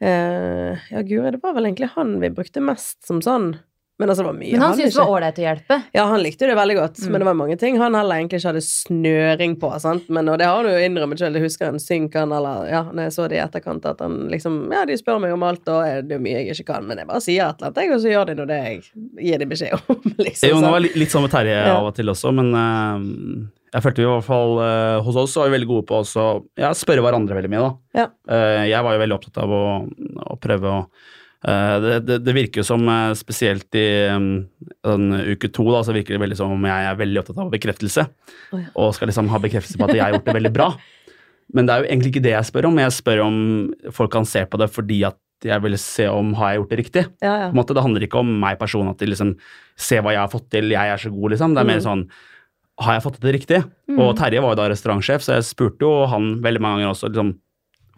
[0.00, 3.54] eh, Ja, guri, det var vel egentlig han vi brukte mest som sånn.
[3.96, 5.76] Men altså, det var mye Men han han syntes det var ålreit å hjelpe.
[5.94, 7.10] ja, han likte det veldig godt, Mm.
[7.12, 9.70] men det var mange ting han heller egentlig ikke hadde snøring på.
[9.80, 10.08] Sant?
[10.10, 11.36] Men, og det har han jo innrømmet selv.
[11.38, 14.16] Jeg husker han synk han, eller ja, når jeg så det i etterkant, at han
[14.32, 16.84] liksom Ja, de spør meg om alt, og det er jo mye jeg ikke kan,
[16.90, 18.82] men jeg bare sier et eller annet, jeg, og så gjør de nå det jeg
[19.30, 20.02] gir de beskjed om.
[20.26, 20.48] liksom.
[20.50, 21.76] Jo, det var litt, litt sånn med Terje Ja.
[21.78, 25.34] av og til også, men eh, jeg følte vi i hvert fall eh, hos oss
[25.40, 26.28] var vi veldig gode på å
[26.60, 27.64] ja, spørre hverandre veldig mye.
[27.64, 28.00] da.
[28.04, 28.06] Ja.
[28.30, 29.62] Eh, jeg var jo veldig opptatt av å,
[30.30, 34.28] å prøve å eh, det, det, det virker jo som, eh, spesielt i um,
[35.34, 38.06] uke to, da, så virker det veldig som om jeg er veldig opptatt av bekreftelse.
[38.54, 38.70] Oh, ja.
[38.78, 40.70] Og skal liksom ha bekreftelse på at jeg har gjort det veldig bra.
[41.54, 42.78] Men det er jo egentlig ikke det jeg spør om.
[42.80, 43.36] Jeg spør om
[43.92, 46.78] folk kan se på det fordi at jeg vil se om har jeg gjort det
[46.80, 47.02] riktig.
[47.20, 47.48] Ja, ja.
[47.52, 49.34] Måte, Det handler ikke om meg personlig, at de liksom
[49.76, 51.52] ser hva jeg har fått til, jeg er så god, liksom.
[51.58, 51.84] Det er mer Mm.
[51.84, 52.04] sånn
[52.82, 53.60] Har jeg fått det riktig?
[53.94, 57.10] Og Terje var jo da restaurantsjef, så jeg spurte jo han veldig mange ganger også
[57.12, 57.34] liksom,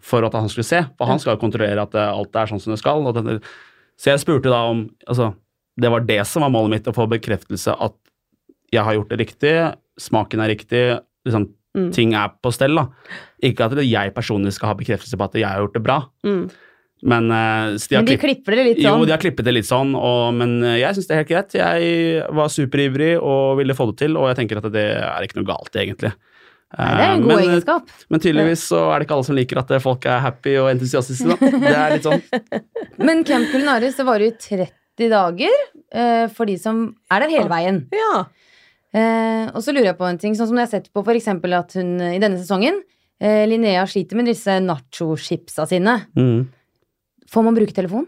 [0.05, 0.83] for at han skulle se.
[0.99, 3.01] For han skal jo kontrollere at eh, alt er sånn som det skal.
[3.17, 3.39] Det,
[3.97, 5.31] så jeg spurte da om Altså,
[5.81, 7.95] det var det som var målet mitt, å få bekreftelse at
[8.73, 9.53] jeg har gjort det riktig,
[10.01, 10.83] smaken er riktig,
[11.25, 11.91] liksom Mm.
[11.93, 12.87] ting er på stell, da.
[13.43, 16.49] Ikke at jeg personlig skal ha bekreftelse på at jeg har gjort det bra, Mm.
[17.03, 18.99] Men eh, de Men de klipp- klipper det litt sånn.
[18.99, 21.29] jo, de har klippet det litt sånn, og, men eh, jeg syns det er helt
[21.33, 21.53] greit.
[21.59, 25.37] Jeg var superivrig og ville få det til, og jeg tenker at det er ikke
[25.41, 26.13] noe galt, egentlig.
[26.77, 27.91] Nei, det er en Eh, god men, egenskap.
[28.11, 31.29] men tydeligvis så er det ikke alle som liker at folk er happy og entusiastiske,
[31.31, 31.51] da.
[31.63, 32.25] Det er litt sånn.
[33.07, 35.53] Men Camp Culinaris, det varer jo i 30 dager
[35.95, 36.81] uh, for de som
[37.13, 37.83] er der hele veien.
[37.95, 38.25] ja.
[38.97, 41.13] Uh, og så lurer jeg på en ting, sånn som jeg har sett på for
[41.13, 42.79] eksempel at hun i denne sesongen
[43.21, 45.97] uh, Linnea sliter med disse nacho-chipsa sine.
[46.17, 46.47] Mm.
[47.31, 48.07] Får man bruke telefon?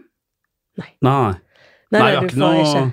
[0.80, 0.90] Nei.
[1.04, 1.34] Nei,
[1.90, 2.88] Nei, nei, du ikke får noe ikke.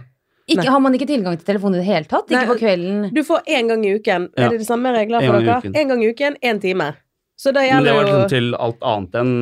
[0.48, 2.30] Ikke, har man ikke tilgang til telefon i det hele tatt?
[2.32, 2.46] Nei.
[2.46, 3.10] Ikke på kvelden?
[3.16, 4.30] Du får én gang i uken.
[4.32, 4.46] Ja.
[4.46, 5.74] Er det de samme regler for en dere?
[5.76, 6.94] Én gang i uken, én time.
[7.38, 9.34] Så det Men det var jo liksom til alt annet enn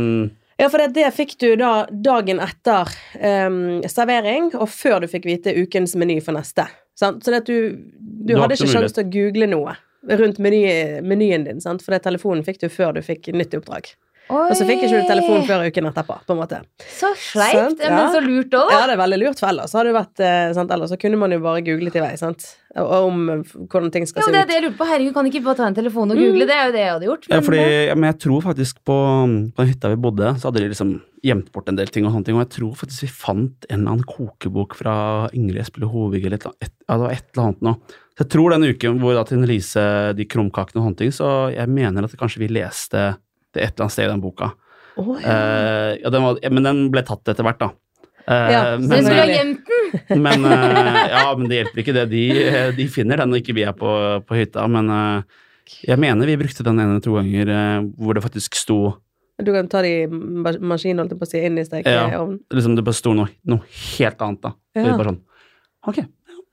[0.57, 5.27] Ja, for det, det fikk du da dagen etter um, servering, og før du fikk
[5.27, 6.65] vite ukens meny for neste.
[6.95, 7.23] Sant?
[7.23, 9.75] Så det at du, du, Du hadde ikke ikke sjanse til å google noe
[10.15, 10.61] rundt meny,
[11.03, 11.83] menyen din, sant?
[11.83, 13.91] for det telefonen fikk du før du fikk nytt oppdrag.
[14.25, 14.47] Oi.
[14.49, 16.59] Og så fikk jeg ikke telefon før uken etterpå, på en måte.
[16.97, 17.91] Så sleipt, ja.
[17.93, 18.71] men så lurt òg.
[18.73, 20.71] Ja, det er veldig lurt, for ellers hadde det vært eh, sant?
[20.73, 22.47] Ellers så kunne man jo bare googlet i vei, sant.
[22.75, 24.49] Om eh, hvordan ting skal Ja, se men det er ut.
[24.49, 24.87] det jeg lurer på.
[24.89, 26.47] Herregud, kan ikke bare ta en telefon og google?
[26.49, 27.27] Det er jo det jeg hadde gjort.
[27.29, 28.97] Ja, men- fordi, ja, men jeg tror faktisk på,
[29.53, 32.13] på den hytta vi bodde, så hadde de liksom gjemt bort en del ting og
[32.13, 34.95] sånne ting, og jeg tror faktisk vi fant en eller annen kokebok fra
[35.33, 37.75] Ingrid Espelid Hovig eller et, eller annet- ja, det var et eller annet nå.
[38.15, 39.85] Så jeg tror den uken hvor da Trine Lise,
[40.15, 43.07] de krumkakene og sånne ting, så jeg mener at kanskje vi leste
[43.55, 44.51] det et eller annet sted i den boka.
[44.99, 45.31] Oh, ja.
[45.31, 47.71] Uh, ja, den var, ja, men den ble tatt etter hvert, da.
[48.25, 49.71] Uh, Ja, Så du skulle ha gjemt
[50.09, 50.21] den?
[50.25, 52.05] men, uh, ja, men det hjelper ikke det.
[52.13, 52.21] De,
[52.77, 53.91] de finner den når ikke vi er på,
[54.25, 54.63] på hytta.
[54.71, 55.41] Men eh,
[55.91, 58.79] jeg mener vi brukte den ene to ganger eh, hvor det faktisk sto
[59.41, 62.23] Du kan ta det i ma- maskinen, holdt jeg på å si, inn i Ja.
[62.55, 63.61] liksom Det bare sto noe, noe
[63.97, 64.53] helt annet, da.
[64.77, 64.95] Ja.
[64.95, 65.21] bare sånn
[65.85, 65.99] Ok,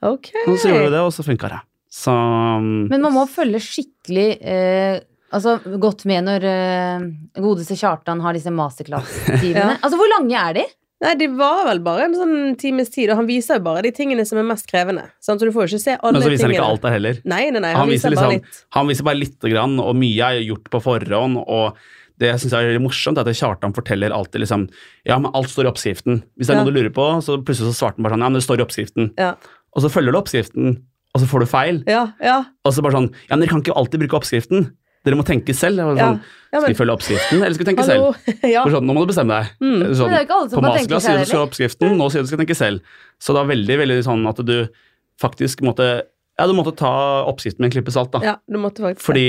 [0.04, 0.42] okay.
[0.44, 1.60] og så gjorde vi det, og så funka det.
[1.92, 4.98] Så mm, Men man må følge skikkelig eh,
[5.32, 7.04] Altså godt med når uh,
[7.40, 9.52] godeste Kjartan har disse masterclass-timene.
[9.72, 9.76] Ja.
[9.80, 10.64] Altså, hvor lange er de?
[11.02, 13.90] Nei, de var vel bare en sånn times tid, og han viser jo bare de
[13.96, 15.08] tingene som er mest krevende.
[15.24, 15.40] Sant?
[15.42, 17.16] Så du får jo ikke se alle Men så viser han ikke alt der heller.
[17.26, 18.60] Nei, nei, nei, Han han, viser viser bare liksom- litt.
[18.76, 21.40] Han viser bare lite grann, og mye er gjort på forhånd.
[21.42, 21.80] og
[22.22, 24.68] det jeg synes er veldig morsomt, er at Kjartan forteller alltid liksom
[25.08, 26.22] Ja, men alt står i oppskriften.
[26.38, 26.62] Hvis det er Ja.
[26.62, 28.60] noe du lurer på, så plutselig så svarte han bare sånn Ja, men det står
[28.60, 29.10] i oppskriften.
[29.18, 29.34] Ja.
[29.74, 30.82] Og så følger du oppskriften,
[31.16, 31.82] og så får du feil.
[31.88, 32.44] Ja, ja.
[32.64, 34.70] Og så bare sånn Ja, men dere kan ikke alltid bruke oppskriften.
[35.02, 35.80] Dere må tenke selv.
[35.82, 36.20] Ja, sånn,
[36.52, 38.12] ja, Skal vi følge oppskriften, eller skal vi tenke hallo.
[38.12, 38.38] selv?
[38.54, 38.62] Ja.
[38.70, 39.52] Sånn, nå må du bestemme deg.
[39.64, 39.82] Mm.
[39.98, 42.94] Sånn, Men på masterclass sier du skal oppskriften, nå sier du skal tenke selv.
[43.18, 44.56] Så det var veldig veldig sånn at du
[45.22, 45.88] faktisk måtte
[46.40, 46.92] Ja, du måtte ta
[47.28, 48.20] oppskriften med en klype salt, da.
[48.24, 49.26] ja, du måtte faktisk Fordi,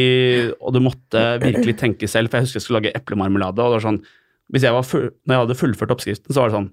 [0.61, 3.59] og du måtte virkelig tenke selv, for jeg husker jeg skulle lage eplemarmelade.
[3.59, 3.99] og det var sånn,
[4.53, 6.69] hvis jeg var full, Når jeg hadde fullført oppskriften, så var det sånn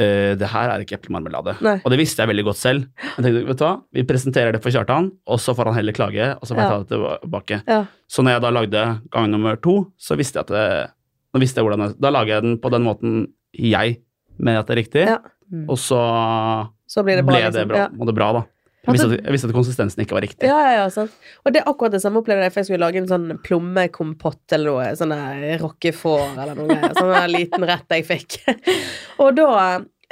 [0.00, 1.56] eh, Det her er ikke eplemarmelade.
[1.60, 1.76] Nei.
[1.84, 2.86] Og det visste jeg veldig godt selv.
[3.16, 5.92] Jeg tenkte, vet du hva, Vi presenterer det for Kjartan, og så får han heller
[5.92, 6.70] klage, og så får jeg Ja.
[6.70, 6.88] ta det
[7.22, 7.62] tilbake.
[7.66, 7.80] Ja.
[8.08, 10.90] Så når jeg da lagde gang nummer to, så visste jeg at det,
[11.34, 13.98] da visste jeg hvordan jeg, Da lager jeg den på den måten jeg
[14.38, 15.18] mener at det er riktig, Ja.
[15.50, 15.64] Mm.
[15.68, 17.34] og så Så blir det bra.
[17.34, 17.68] ble det liksom.
[17.68, 17.88] bra, Ja.
[18.00, 18.42] og det bra, da.
[18.86, 20.48] Jeg visste, at, jeg visste at konsistensen ikke var riktig.
[20.48, 21.14] Ja, ja, ja, sant.
[21.42, 24.54] Og det er akkurat det samme opplevde jeg, for jeg skulle lage en sånn plommekompott
[24.54, 25.14] eller noe, sånn
[25.60, 26.94] rockefår eller noe greier.
[26.96, 28.38] Sånn liten rett jeg fikk.
[29.24, 29.50] og da,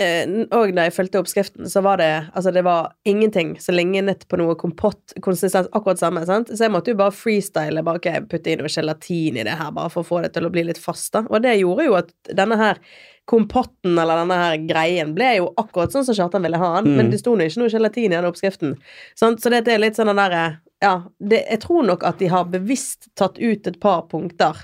[0.03, 4.03] eh, og da jeg fulgte oppskriften, så var det, altså det var ingenting så lenge
[4.11, 6.51] nett på noe kompott, konsistens, akkurat samme, sant.
[6.51, 9.71] Så jeg måtte jo bare freestyle, bare okay, putte inn noe gelatin i det her,
[9.79, 11.25] bare for å få det til å bli litt fast, da.
[11.31, 12.83] Og det gjorde jo at denne her
[13.27, 16.97] kompotten eller denne her greien ble jo akkurat sånn som Kjartan ville ha den, Mm.
[16.97, 18.77] men det sto nå ikke noe gelatin i den oppskriften.
[19.19, 22.27] Sånn, Så det er litt sånn den derre Ja, det, jeg tror nok at de
[22.29, 24.55] har bevisst tatt ut et par punkter,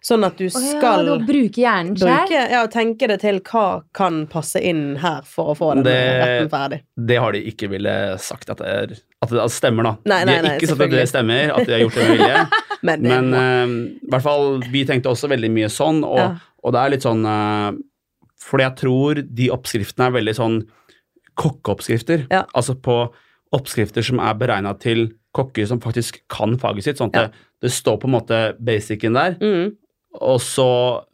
[0.00, 2.30] sånn at du skal oh, ja, bruke hjernen sjøl.
[2.30, 6.48] Ja, tenke det til hva kan passe inn her for å få den Det- retten
[6.52, 6.80] ferdig.
[6.96, 9.96] Det har de ikke ville sagt at det, er, at det stemmer, da.
[10.06, 12.18] Nei, nei, de har ikke sagt at det stemmer, at de har gjort det med
[12.18, 12.48] vilje.
[12.84, 16.36] Men, Men i hvert fall, vi tenkte også veldig mye sånn, og, Ja.
[16.62, 17.72] og det er litt sånn uh,
[18.48, 20.58] Fordi jeg tror de oppskriftene er veldig sånn
[21.38, 22.26] kokkeoppskrifter.
[22.32, 22.44] Ja.
[22.56, 22.96] Altså på
[23.56, 26.98] oppskrifter som er beregna til kokker som faktisk kan faget sitt.
[27.00, 27.26] Sånn at Ja.
[27.28, 27.34] det,
[27.68, 29.76] det står på en måte basicen der, mm,
[30.20, 31.04] og så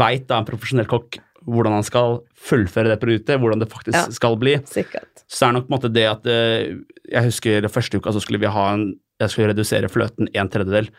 [0.00, 4.10] veit da en profesjonell kokk hvordan han skal fullføre det produktet, hvordan det faktisk Ja.
[4.12, 4.56] skal bli.
[4.68, 5.22] Sikkert.
[5.28, 6.76] Så det er nok på en måte det at eh,
[7.10, 10.90] Jeg husker første uka så skulle vi ha en Jeg skulle redusere fløten en tredjedel,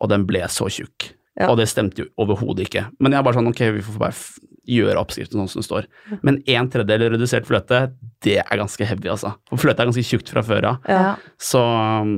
[0.00, 1.12] og den ble så tjukk.
[1.38, 1.48] Ja.
[1.52, 2.88] Og det stemte jo overhodet ikke.
[2.98, 5.64] Men jeg er bare sånn Ok, vi får bare f gjøre oppskriften sånn som det
[5.64, 5.86] står.
[6.26, 7.86] Men en tredjedel redusert fløte,
[8.26, 9.30] det er ganske heavy, altså.
[9.48, 10.90] For fløte er ganske tjukt fra før av.
[10.90, 11.14] Ja.
[11.40, 12.10] Så um,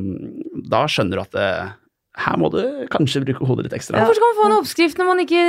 [0.67, 1.47] da skjønner du at det,
[2.25, 2.59] her må du
[2.91, 4.01] kanskje bruke hodet litt ekstra.
[4.01, 4.09] Ja.
[4.09, 5.45] Hvorfor skal man få en oppskrift når man ikke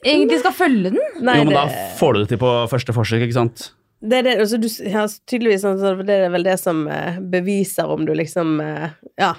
[0.00, 1.02] egentlig skal følge den?
[1.20, 3.68] Nei, jo, men det, da får du det til på første forsøk, ikke sant?
[4.06, 7.88] det er det, altså du, ja, tydeligvis sånn, det er vel det som eh, beviser
[7.90, 9.32] om du liksom eh, Ja,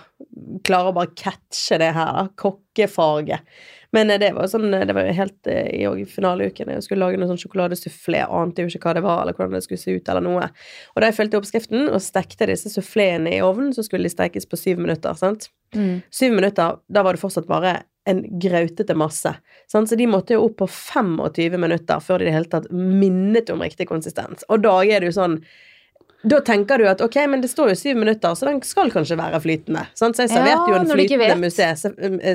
[0.65, 2.23] klarer å bare catche det her, da.
[2.41, 3.45] Kokkefaget.
[3.98, 6.72] Men eh, det var sånn Det var jo helt eh, i finaleuken.
[6.76, 8.24] Jeg skulle lage noe sånn sjokoladesufflé.
[8.30, 10.48] Ante jo ikke hva det var, eller hvordan det skulle se ut, eller noe.
[10.94, 14.50] Og da jeg fulgte oppskriften og stekte disse suffleene i ovnen, så skulle de stekes
[14.50, 15.18] på syv minutter.
[15.20, 15.50] sant?
[15.76, 16.02] Mm.
[16.14, 19.34] Syv minutter, da var det fortsatt bare en grautete masse.
[19.72, 19.90] Sant?
[19.90, 23.52] Så de måtte jo opp på 25 minutter før de i det hele tatt minnet
[23.52, 24.48] om riktig konsistens.
[24.48, 25.42] Og da er det jo sånn
[26.23, 29.17] Da tenker du at ok, men det står jo syv minutter, så den skal kanskje
[29.19, 29.84] være flytende.
[29.97, 30.17] Sant?
[30.17, 31.41] Så jeg serverte jo en flytende vet.
[31.43, 31.67] musé,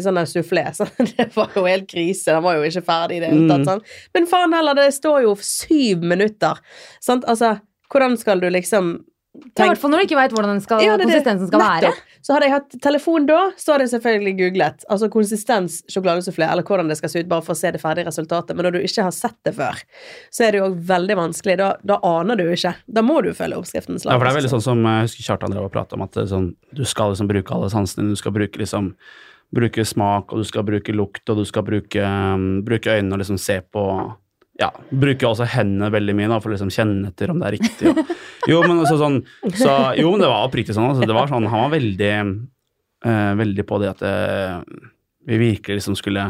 [0.04, 0.64] sånn en soufflé.
[0.76, 2.30] Så det var jo helt krise.
[2.30, 3.64] Den var jo ikke ferdig i det hele tatt.
[3.64, 3.70] Mm.
[3.72, 3.96] Sant?
[4.14, 6.62] Men faen heller, det står jo syv minutter.
[7.02, 7.26] Sant?
[7.30, 7.56] Altså,
[7.92, 8.94] hvordan skal du liksom
[9.32, 11.92] I hvert fall når du ikke veit hvordan den skal, Ja, det konsistensen skal være.
[12.22, 14.84] Så hadde jeg hatt telefon da, så hadde jeg selvfølgelig googlet.
[14.92, 18.10] Altså konsistens sjokoladesufflé, eller hvordan det skal se ut, bare for å se det ferdige
[18.10, 18.52] resultatet.
[18.54, 19.80] Men når du ikke har sett det før,
[20.28, 21.56] så er det jo veldig vanskelig.
[21.62, 22.74] Da, da aner du ikke.
[22.86, 25.56] Da må du følge oppskriften Ja, for det er veldig sånn som jeg husker Kjartan
[25.56, 28.12] drev og prata om, at er sånn, du skal liksom bruke alle sansene.
[28.12, 28.92] Du skal bruke liksom
[29.52, 33.20] bruke smak, og du skal bruke lukt, og du skal bruke, um, bruke øynene og
[33.20, 33.84] liksom se på
[34.62, 37.56] Ja, bruker også hendene veldig mye da, for å liksom kjenne etter om det er
[37.58, 37.90] riktig.
[37.90, 38.14] Og,
[38.52, 39.18] jo, men altså sånn,
[39.58, 40.90] så, jo, men det var oppriktig sånn.
[40.92, 42.10] Altså, det var sånn, Han var veldig,
[43.08, 44.58] eh, veldig på det at eh,
[45.26, 46.28] vi virkelig liksom skulle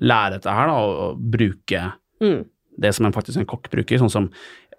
[0.00, 1.86] lære dette her, da, og, og bruke
[2.16, 2.46] Mm.
[2.80, 4.26] det som en faktisk en kokk bruker, sånn som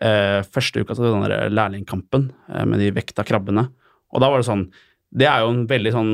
[0.02, 3.68] eh, første uka til den der lærlingkampen eh, med de vekta krabbene.
[4.10, 4.64] Og da var det sånn
[5.14, 6.10] Det er jo en veldig sånn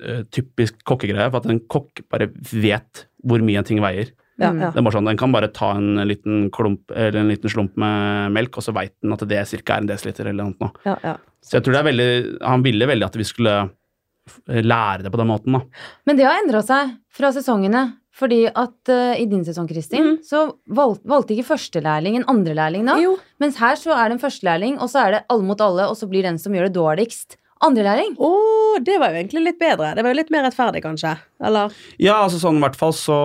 [0.00, 4.14] eh, typisk kokkegreie, for at en kokk bare vet hvor mye en ting veier.
[4.38, 4.60] Ja, Mm.
[4.62, 4.70] ja.
[4.70, 7.76] Det er bare sånn, Den kan bare ta en liten klump eller en liten slump
[7.76, 9.74] med melk, og så veit den at det ca.
[9.74, 10.70] er en desiliter eller noe.
[10.86, 11.16] ja, ja.
[11.42, 13.70] Så jeg tror det er veldig Han ville veldig at vi skulle
[14.48, 15.60] lære det på den måten, da.
[16.06, 17.86] Men det har endra seg fra sesongene.
[18.18, 20.14] Fordi at uh, i din sesong, Kristin, mm.
[20.26, 20.40] så
[20.74, 22.96] valg, valgte ikke førstelærling en andrelærling da.
[22.98, 23.12] Jo.
[23.38, 25.94] Mens her så er det en førstelærling, og så er det alle mot alle, og
[25.94, 28.14] så blir den som gjør det dårligst, andrelærling.
[28.22, 28.30] Å,
[28.84, 29.92] det var jo egentlig litt bedre.
[29.96, 31.14] Det var jo litt mer rettferdig, kanskje.
[31.44, 31.74] Eller?
[32.02, 33.18] Ja, altså sånn i hvert fall så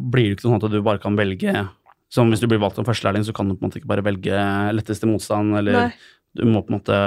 [0.00, 1.66] blir det ikke sånn at du bare kan velge
[2.12, 4.04] Som hvis du blir valgt som førstelærling, så kan du på en måte ikke bare
[4.06, 5.90] velge letteste motstand, eller Nei.
[6.38, 6.98] du må på en måte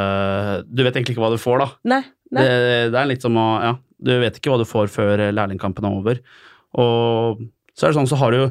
[0.67, 1.69] Du vet egentlig ikke hva du får, da.
[1.95, 2.01] Nei.
[2.35, 2.43] Nei.
[2.43, 5.87] Det, det er litt som å Ja, du vet ikke hva du får før lærlingkampen
[5.87, 6.21] er over.
[6.77, 7.45] Og
[7.77, 8.47] så er det sånn, så har du jo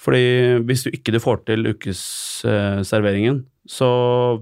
[0.00, 0.24] Fordi
[0.64, 3.90] hvis du ikke du får til ukesserveringen, så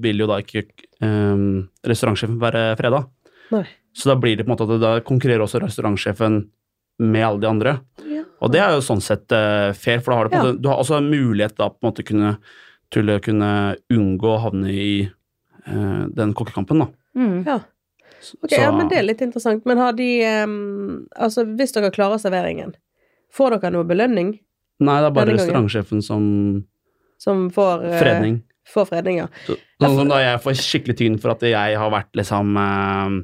[0.00, 0.62] vil jo da ikke
[1.02, 3.02] um, restaurantsjefen være freda.
[3.54, 3.64] Nei.
[3.96, 6.40] Så da blir det på en måte at da konkurrerer også restaurantsjefen
[6.98, 7.72] med alle de andre.
[8.06, 8.24] Ja.
[8.42, 10.52] Og det er jo sånn sett uh, fair, for da har du, på en Ja.
[10.52, 12.36] måte, du har også en mulighet da på en måte kunne,
[12.94, 13.50] til å kunne
[13.94, 14.90] unngå å havne i
[15.68, 16.88] uh, den kokkekampen, da.
[17.18, 17.44] Mm.
[17.46, 17.58] ja.
[18.42, 19.64] Okay, Så- ja, men det er litt interessant.
[19.66, 20.08] Men har de
[20.42, 22.74] um, Altså, hvis dere klarer serveringen,
[23.30, 24.32] får dere noe belønning
[24.80, 26.64] Nei, det er bare restaurantsjefen som
[27.18, 28.42] som får uh, fredning.
[28.68, 29.28] Får fredninger.
[29.46, 33.14] Så, sånn da jeg får skikkelig tyn for at jeg har vært liksom eh,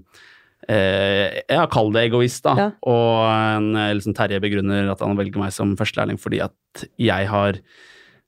[0.74, 2.54] eh, Jeg kall det egoist, da.
[2.58, 2.68] Ja.
[2.88, 7.28] Og en, eh, liksom Terje begrunner at han velger meg som førstelærling fordi at jeg
[7.30, 7.58] har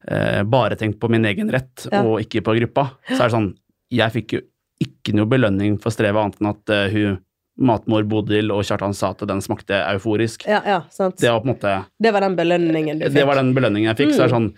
[0.08, 2.02] eh, bare tenkt på min egen rett Ja.
[2.04, 2.90] og ikke på gruppa.
[3.08, 3.54] Så er det sånn
[3.90, 4.40] Jeg fikk jo
[4.82, 7.14] ikke noe belønning for strevet annet enn at uh, hun
[7.56, 10.42] matmor Bodil og Kjartan sa at den smakte euforisk.
[10.44, 11.16] Ja, ja, sant.
[11.16, 13.14] Det var på en måte Det var den belønningen du fikk.
[13.14, 14.12] Det var den belønningen jeg fikk.
[14.12, 14.36] Så er det Mm.
[14.36, 14.52] sånn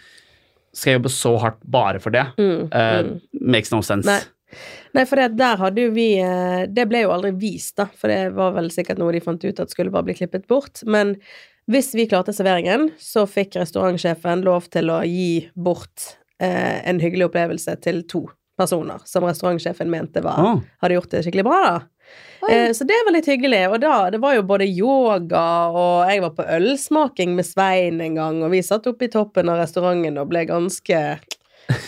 [0.78, 2.24] Skal jeg jobbe så hardt bare for det?
[2.38, 3.14] Mm, uh, mm.
[3.54, 4.06] makes no sense.
[4.06, 4.20] Nei.
[4.96, 8.08] Nei, for det, der hadde jo vi eh, Det ble jo aldri vist, da, for
[8.08, 10.80] det var vel sikkert noe de fant ut at skulle bare bli klippet bort.
[10.88, 11.18] Men
[11.68, 17.28] hvis vi klarte serveringen, så fikk restaurantsjefen lov til å gi bort eh, en hyggelig
[17.28, 18.24] opplevelse til to
[18.58, 20.64] personer, som restaurantsjefen mente var, oh.
[20.82, 21.76] hadde gjort det skikkelig bra, da.
[22.50, 23.64] Eh, så det var litt hyggelig.
[23.72, 28.20] Og da, det var jo både yoga, og jeg var på ølsmaking med Svein en
[28.20, 31.02] gang, og vi satt oppe i toppen av restauranten og ble ganske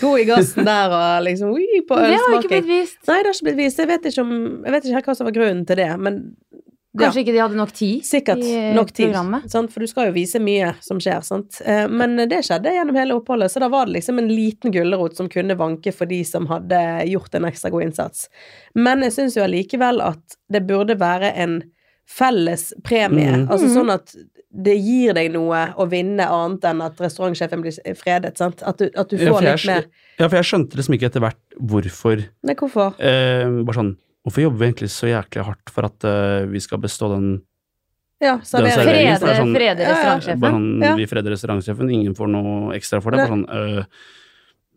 [0.00, 2.11] god i gassen der, og liksom ui, på ølsmaking.
[2.11, 3.00] Det har ikke blitt vist.
[3.06, 3.80] Nei, det har ikke blitt vist.
[3.80, 4.35] Jeg vet ikke, om,
[4.66, 6.22] jeg vet ikke hva som var grunnen til det, men
[6.92, 9.07] ja, Kanskje ikke de hadde nok tid sikkert i eh, nok tid.
[9.12, 9.44] programmet.
[9.53, 9.70] Sant?
[9.72, 11.61] For du skal jo vise mye som skjer, sant.
[11.64, 15.14] Eh, Men det skjedde gjennom hele oppholdet, så da var det liksom en liten gulrot
[15.16, 18.29] som kunne vanke for de som hadde gjort en ekstra god innsats.
[18.74, 21.61] Men jeg syns jo allikevel at det burde være en
[22.11, 23.31] felles premie.
[23.37, 23.48] Mm.
[23.48, 23.74] Altså Mhm.
[23.76, 24.14] sånn at
[24.53, 28.62] det gir deg noe å vinne annet enn at restaurantsjefen blir fredet, sant.
[28.66, 29.85] At du, at du får ja, jeg litt mer
[30.18, 32.94] Ja, for jeg skjønte liksom ikke etter hvert hvorfor Nei, hvorfor?
[32.98, 36.80] eh, Bare sånn Hvorfor jobber vi egentlig så jæklig hardt for at uh, vi skal
[36.83, 37.28] bestå den
[38.20, 39.92] Ja, Den serveringen, Frede, så er det sånn- frede Ja, ja.
[39.94, 40.56] restaurantsjefen.
[40.56, 40.94] Sånn Ja.
[40.98, 43.22] Vi freder restaurantsjefen, ingen får noe ekstra for det.
[43.22, 43.85] Bare sånn øh,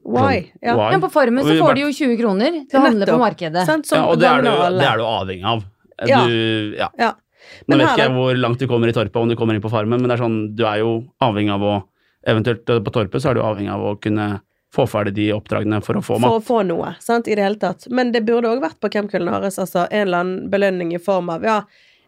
[0.03, 0.51] Why?
[0.62, 0.75] Ja.
[0.75, 0.99] why?
[0.99, 3.65] På Farmen så får du de jo 20 kroner til å handle på markedet.
[3.67, 3.88] Sant?
[3.88, 5.63] Som ja, og det er, du, det er du avhengig av.
[6.03, 6.89] Du, ja.
[6.99, 7.12] Ja.
[7.67, 9.71] Nå vet ikke jeg hvor langt du kommer i Torpet, om du kommer inn på
[9.71, 11.75] Farmen, men det er sånn, du er jo avhengig av å
[12.23, 14.27] Eventuelt på Torpet så er du avhengig av å kunne
[14.73, 16.31] få ferdig de oppdragene for å få mat.
[16.31, 17.88] for å få noe, sant, i det hele tatt.
[17.93, 21.29] Men det burde òg vært på Camp Culinaris, altså en eller annen belønning i form
[21.33, 21.59] av ja,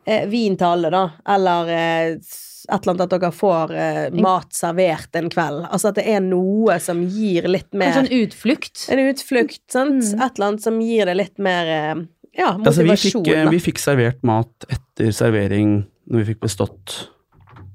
[0.05, 2.17] eh, vin til alle, da, eller eh,
[2.65, 5.65] et eller annet at dere får eh, mat servert en kveld.
[5.69, 8.87] Altså at det er noe som gir litt mer En en utflukt.
[8.89, 10.01] En utflukt, sant.
[10.01, 10.21] Mm.
[10.25, 13.25] Et eller annet som gir det litt mer eh, ja, Altså, vi, motivasjon.
[13.25, 13.53] fikk, eh, da.
[13.53, 15.77] vi fikk servert mat etter servering
[16.09, 16.97] når vi fikk bestått.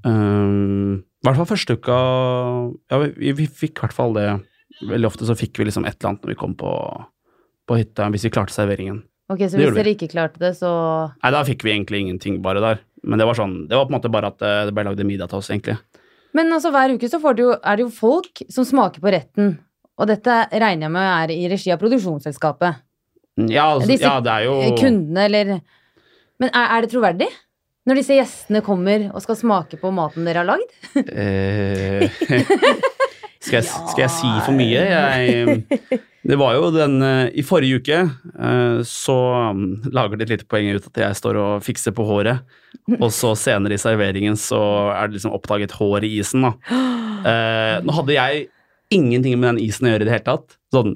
[0.04, 1.96] Um, I hvert fall første uka
[2.88, 4.28] Ja, vi, vi fikk i hvert fall det.
[4.80, 6.72] Veldig ofte så fikk vi liksom et eller annet når vi kom på,
[7.68, 9.02] på hytta, hvis vi klarte serveringen.
[9.30, 10.70] Ok, Så Det hvis dere ikke klarte det, så
[11.22, 12.80] Nei, da fikk vi egentlig ingenting bare der.
[13.06, 15.02] Men det var sånn, det var på en måte bare at eh, det ble lagd
[15.06, 15.76] middag til oss, egentlig.
[16.36, 19.12] Men altså, hver uke så får du jo, er det jo folk som smaker på
[19.14, 19.54] retten.
[20.00, 22.82] Og dette regner jeg med er i regi av produksjonsselskapet.
[23.50, 25.52] Ja, altså, Disse ja det er jo Kundene, eller
[26.42, 27.28] Men er, er det troverdig?
[27.88, 30.74] Når disse gjestene kommer og skal smake på maten dere har lagd?
[33.40, 34.80] Skal, jeg, skal jeg si for mye?
[34.84, 39.16] Jeg, det var jo den eh, I forrige uke eh, så
[39.54, 42.44] um, lager de et lite poeng ut at jeg står og fikser på håret.
[42.98, 44.60] Og så senere i serveringen så
[44.92, 46.44] er det liksom oppdaget hår i isen.
[46.44, 46.52] da.
[47.20, 48.44] Eh, nå hadde jeg
[48.92, 50.58] ingenting med den isen å gjøre i det hele tatt.
[50.76, 50.94] Sånn,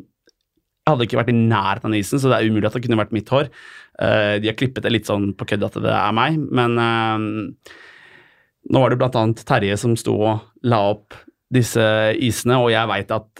[0.84, 2.84] jeg hadde ikke vært i nærheten av den isen, så det er umulig at det
[2.84, 3.48] kunne vært mitt hår.
[3.94, 6.74] De har klippet det litt sånn på kødd at det er meg, men
[8.64, 11.16] nå var det blant annet Terje som sto og la opp
[11.54, 11.84] disse
[12.22, 13.30] isene, og jeg veit at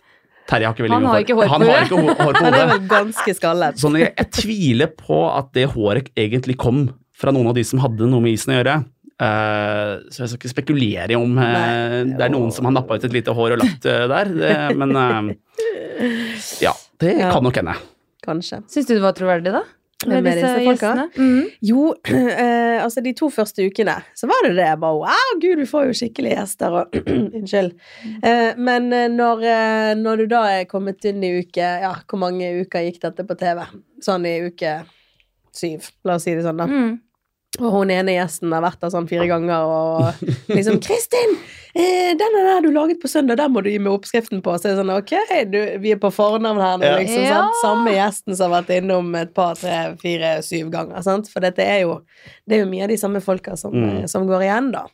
[0.45, 1.85] Terje har ikke veldig Han mye har ikke hår på Han har hodet.
[1.87, 2.89] ikke hår på Han er hodet.
[2.91, 3.79] ganske skallet.
[3.81, 6.83] Sånn, jeg, jeg tviler på at det håret egentlig kom
[7.17, 8.75] fra noen av de som hadde noe med isen å gjøre.
[9.15, 12.17] Uh, så jeg skal ikke spekulere i om uh, Nei.
[12.19, 14.55] det er noen som har nappa ut et lite hår og lagt uh, der, det,
[14.81, 15.29] men eh,
[16.65, 17.29] ja, det Ja.
[17.31, 17.77] kan nok hende.
[18.27, 18.59] Kanskje.
[18.73, 19.63] Syns du det var troverdig, da?
[20.07, 21.09] Med disse folka?
[21.17, 21.51] Mm.
[21.65, 21.95] Jo,
[22.45, 24.69] eh, altså de to første ukene så var det det.
[24.83, 26.99] Bare wow, gud, vi får jo skikkelig gjester og
[27.39, 27.73] Unnskyld.
[28.23, 32.21] Eh, men eh, når, eh, når du da er kommet inn i uke Ja, hvor
[32.21, 33.65] mange uker gikk dette på TV?
[34.05, 34.79] Sånn i uke
[35.55, 36.67] syv, la oss si det sånn, da.
[36.67, 36.95] Mm.
[37.61, 41.37] Og hun ene gjesten har vært der sånn fire ganger og liksom 'Kristin,
[41.77, 44.67] eh, denne der du laget på søndag, den må du gi meg oppskriften på.' Så
[44.67, 45.13] er det sånn Ok,
[45.53, 46.97] du, vi er på fornavn her nå, Ja.
[46.99, 47.23] liksom.
[47.23, 47.35] Ja.
[47.45, 47.55] Sant?
[47.63, 51.03] Samme gjesten som har vært innom et par, tre, fire, syv ganger.
[51.03, 51.29] Sant?
[51.31, 52.01] For dette er jo
[52.49, 54.03] Det er jo mye av de samme folka som, Mm.
[54.03, 54.85] eh, som går igjen, da.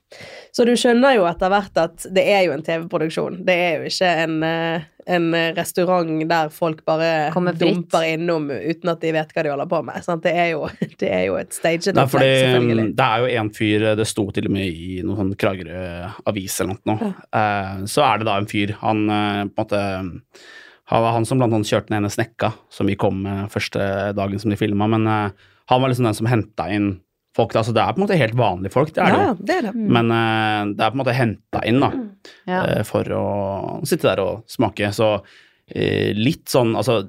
[0.52, 3.44] Så du skjønner jo etter hvert at det er jo en TV-produksjon.
[3.44, 9.00] Det er jo ikke en, eh, en restaurant der folk bare dumper innom uten at
[9.02, 10.00] de vet hva de holder på med.
[10.06, 10.24] Sant?
[10.26, 10.66] Det, er jo,
[11.00, 12.86] det er jo et staged Nei, opplegg, fordi selvfølgelig.
[12.98, 15.84] det er jo en fyr, det sto til og med i noen sånn Kragerø
[16.30, 19.84] avis eller noe, eh, så er det da en fyr, han uh, på en måte
[20.90, 23.84] han var han som blant annet kjørte ned ene snekka som vi kom med første
[24.18, 26.96] dagen som de filma, men uh, han var liksom den som henta inn
[27.40, 27.56] folk.
[27.58, 29.36] Altså, det er på en måte helt vanlige folk, det er det Ja, jo.
[29.48, 29.72] det er det.
[29.98, 31.90] Men uh, det er på en måte henta inn da,
[32.46, 32.60] Ja.
[32.76, 33.24] eh, for å
[33.88, 34.92] sitte der og smake.
[34.96, 37.00] Så uh, litt sånn Altså,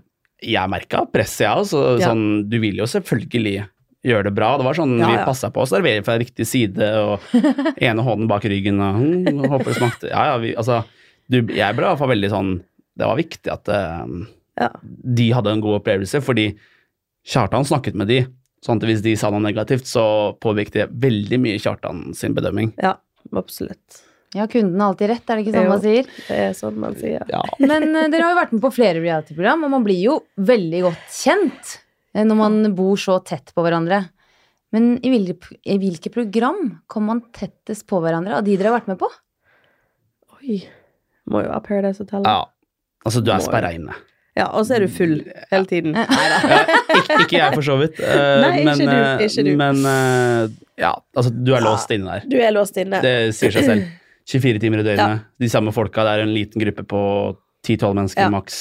[0.41, 2.09] jeg merka presset, jeg altså, Ja.
[2.09, 3.67] sånn, Du vil jo selvfølgelig
[4.01, 4.55] gjøre det bra.
[4.57, 5.25] Det var sånn Ja, vi ja.
[5.27, 7.19] passa på å servere fra riktig side, og
[7.77, 10.79] ene hånden bak ryggen og hm, håper det smakte Ja, ja, vi, altså
[11.29, 12.49] du, Jeg ble i hvert fall veldig sånn
[12.97, 14.07] Det var viktig at eh,
[14.63, 14.71] Ja.
[14.81, 16.47] de hadde en god opplevelse, fordi
[17.29, 18.19] Kjartan snakket med de.
[18.61, 20.03] Sånn at hvis de sa noe negativt, så
[20.41, 22.73] påvirket det veldig mye Kjartan sin bedømming.
[22.81, 22.95] Ja,
[23.33, 24.01] absolutt.
[24.37, 25.71] ja, kunden har alltid rett, er det ikke sånn Jo.
[25.73, 26.11] man sier?
[26.27, 27.25] Det er sånn man sier.
[27.31, 27.41] Ja.
[27.59, 30.81] Men uh, dere har jo vært med på flere reality-program, og man blir jo veldig
[30.85, 31.73] godt kjent
[32.13, 34.03] eh, når man bor så tett på hverandre.
[34.71, 38.77] Men i hvilke, i hvilke program kommer man tettest på hverandre av de dere har
[38.77, 39.09] vært med på?
[40.37, 40.61] Oi.
[41.31, 42.23] Må jo være Paradise Hotel.
[42.29, 42.45] ja.
[43.01, 43.95] Altså, du er sperra inne.
[44.37, 45.17] Ja, og så er du full
[45.51, 45.91] hele tiden.
[45.91, 46.37] Nei da.
[46.47, 46.59] Ja,
[46.95, 47.97] ikke, ikke jeg, for så vidt.
[47.99, 48.13] Uh,
[48.45, 49.49] Nei, ikke men, du, eh, ikke du.
[49.59, 51.65] Men uh, ja, altså, du er Ja.
[51.65, 52.29] låst inne der.
[52.31, 53.01] Du er låst inne.
[53.03, 53.89] Det sier seg selv.
[54.31, 55.25] 24 timer i døgnet.
[55.41, 56.05] De samme folka.
[56.07, 57.01] Det er en liten gruppe på
[57.67, 58.29] 10-12 mennesker Ja.
[58.31, 58.59] maks.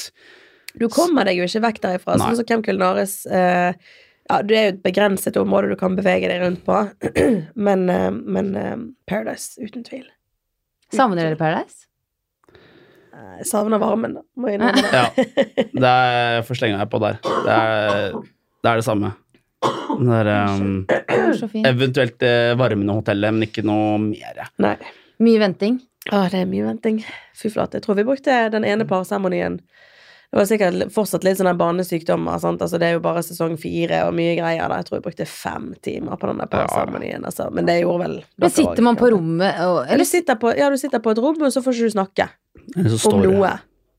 [0.81, 2.17] Du kommer deg jo ikke vekk derifra.
[2.19, 6.31] Sånn som Camp Culinaris uh, ja, Det er jo et begrenset område du kan bevege
[6.31, 6.81] deg rundt på,
[7.67, 7.87] men,
[8.27, 8.51] men
[9.11, 10.07] Paradise, uten tvil.
[10.95, 11.87] Savner dere Paradise?
[13.21, 14.23] Eh, Jeg savner varmen, da.
[14.41, 14.93] Må jeg innrømme det.
[14.97, 15.27] Ja.
[15.85, 16.41] Det er
[16.85, 17.19] jeg på der.
[17.25, 19.13] Det er det, er det samme.
[20.01, 21.67] Det er um, Det så fint.
[21.69, 24.41] eventuelt varmende varmen i hotellet, men ikke noe mer.
[24.61, 24.75] Nei.
[25.21, 25.79] Mye venting.
[26.11, 27.03] Å, det er mye venting.
[27.37, 27.77] Fy flate.
[27.79, 29.59] Jeg tror vi brukte den ene parseremonien.
[30.31, 32.37] Det var sikkert fortsatt litt sånne barnesykdommer.
[32.39, 32.61] Sant?
[32.63, 34.69] Altså, det er jo bare sesong fire og mye greier.
[34.71, 34.77] Da.
[34.79, 37.25] Jeg tror jeg brukte fem timer på den der parseremonien.
[37.27, 37.49] Altså.
[37.53, 39.01] Men det gjorde vel Men sitter man også.
[39.03, 41.51] på rommet og Ja, du Eller sitter på, ja, du sitter på et rom, og
[41.51, 42.29] så får ikke du snakke
[43.11, 43.51] om noe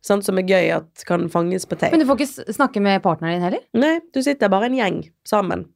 [0.02, 1.92] sant, som er gøy at kan fanges på tape.
[1.92, 3.60] Men du får ikke snakke med partneren din heller?
[3.78, 5.68] Nei, du sitter bare en gjeng sammen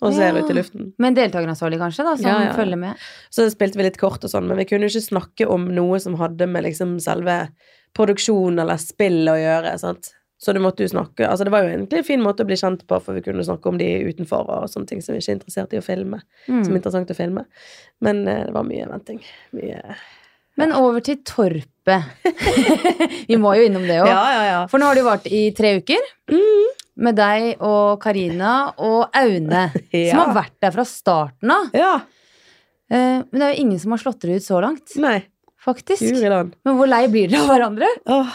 [0.00, 0.38] og ser Ja.
[0.44, 0.92] ut i luften.
[0.96, 2.54] Med en deltakeransvarlig, kanskje, da, som Ja, ja, ja.
[2.54, 2.94] følger med?
[3.34, 6.14] Så spilte vi litt kort og sånn, men vi kunne ikke snakke om noe som
[6.14, 7.48] hadde med liksom selve
[7.96, 10.12] produksjon eller spill å gjøre, sant.
[10.38, 12.54] Så du måtte jo snakke Altså, det var jo egentlig en fin måte å bli
[12.54, 15.32] kjent på, for vi kunne snakke om de utenfor og sånne ting som vi ikke
[15.32, 16.20] er interessert i å filme.
[16.46, 16.76] Som er Mm.
[16.76, 17.44] interessant å filme.
[18.00, 19.18] Men eh, det var mye venting.
[19.52, 19.96] Mye
[20.56, 22.02] Men over til Torpet.
[23.28, 24.08] Vi må jo innom det òg.
[24.10, 24.60] Ja, ja, ja.
[24.70, 26.06] For nå har du vært i tre uker.
[26.30, 26.64] Mm.
[27.06, 29.64] Med deg og Karina og Aune,
[30.10, 31.68] som har vært der fra starten av.
[31.78, 31.92] Ja.
[32.90, 35.20] Eh, Men det er jo ingen som har slått dere ut så langt, Nei.
[35.68, 36.04] Faktisk.
[36.66, 37.90] Men hvor lei blir dere av hverandre?
[38.14, 38.32] Åh.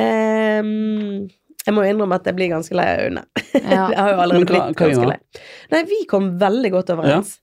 [0.00, 1.26] um,
[1.66, 3.26] jeg må innrømme at jeg blir ganske lei av Aune.
[3.56, 3.86] Ja.
[3.90, 5.18] Jeg har jo allerede blitt ganske lei.
[5.72, 7.38] Nei, vi kom veldig godt overens.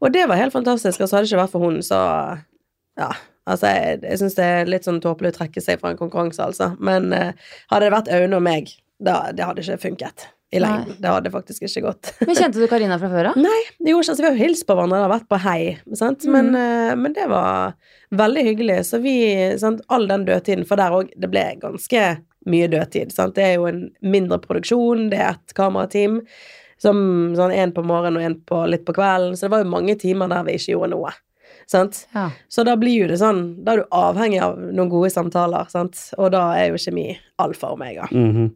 [0.00, 1.00] Og det var helt fantastisk.
[1.02, 2.02] Altså, hadde det ikke vært for hun, så
[2.96, 3.10] Ja.
[3.46, 6.42] Altså, jeg, jeg syns det er litt sånn tåpelig å trekke seg fra en konkurranse,
[6.42, 6.72] altså.
[6.82, 7.28] Men uh,
[7.70, 10.24] hadde det vært Aune og meg, da, det hadde ikke funket.
[10.54, 10.68] I Nei.
[10.68, 10.98] lengden.
[11.02, 12.12] Det hadde faktisk ikke gått.
[12.26, 13.38] Men kjente du Karina fra før av?
[13.40, 15.60] Nei, Jo, altså, Vi har jo hilst på hverandre, det har vært på hei,
[15.98, 16.26] sant?
[16.30, 17.74] Men, eh, men det var
[18.14, 18.78] veldig hyggelig.
[18.86, 19.16] Så vi
[19.58, 19.82] sant?
[19.90, 22.04] All den dødtiden, for der òg, det ble ganske
[22.46, 23.10] mye dødtid.
[23.14, 23.34] Sant?
[23.34, 26.20] Det er jo en mindre produksjon, det er et kamerateam.
[26.78, 26.98] Som
[27.38, 29.34] sånn én på morgenen og én på litt på kvelden.
[29.34, 31.14] Så det var jo mange timer der vi ikke gjorde noe.
[31.66, 32.04] Sant?
[32.14, 32.28] Ja.
[32.52, 35.98] Så da blir jo det sånn Da er du avhengig av noen gode samtaler, sant?
[36.20, 37.08] Og da er jo kjemi
[37.42, 38.06] alfa og omega.
[38.12, 38.50] Mm Eh,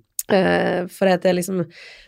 [0.90, 1.64] for det er liksom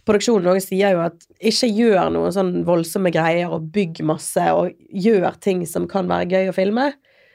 [0.06, 4.72] Produksjonen også sier jo at ikke gjør noen sånn voldsomme greier og bygg masse og
[4.90, 6.88] gjør ting som kan være gøy å filme.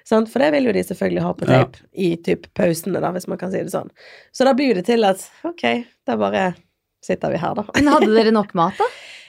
[0.07, 0.29] Sant?
[0.31, 1.63] For det vil jo de selvfølgelig ha på Ja.
[1.65, 3.89] tape i typ pausene, da, hvis man kan si det sånn.
[4.31, 5.63] Så da blir det til at ok,
[6.07, 6.55] da bare
[7.03, 7.63] sitter vi her, da.
[7.75, 8.87] Men hadde dere nok mat, da?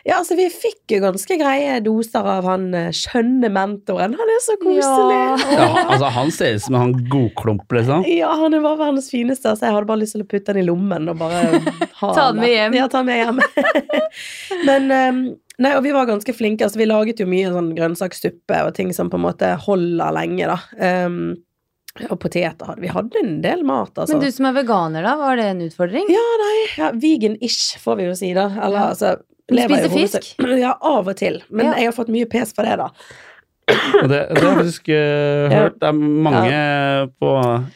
[0.09, 4.15] Ja, altså vi fikk jo ganske greie doser av han eh, skjønne mentoren.
[4.17, 5.19] Han er så koselig.
[5.19, 5.35] Ja.
[5.59, 8.07] Ja, altså, han ser ut som en sånn godklump, liksom.
[8.09, 10.63] Ja, han er bare verdens fineste, så jeg hadde bare lyst til å putte han
[10.63, 11.61] i lommen og bare
[12.01, 12.79] ha Ta han med hjem.
[12.79, 13.43] Ja, ta han med hjem.
[14.69, 15.21] Men um,
[15.59, 16.63] Nei, og vi var ganske flinke.
[16.69, 20.47] Altså, vi laget jo mye sånn grønnsakssuppe og ting som på en måte holder lenge,
[20.47, 20.59] da.
[21.11, 21.17] Um,
[22.07, 22.93] og poteter hadde vi.
[22.95, 24.15] hadde en del mat, altså.
[24.15, 26.07] Men du som er veganer, da, var det en utfordring?
[26.15, 28.47] Ja, nei, ja, vegan-ish, får vi jo si, da.
[28.55, 28.87] Eller Ja.
[28.93, 29.17] altså
[29.49, 31.41] Lever jo Ja, av og til.
[31.49, 31.79] Men Ja.
[31.81, 32.91] jeg har fått mye pes for det, da.
[33.69, 35.75] Og det, det har jeg faktisk uh, hørt.
[35.81, 36.61] Det er mange
[37.21, 37.33] på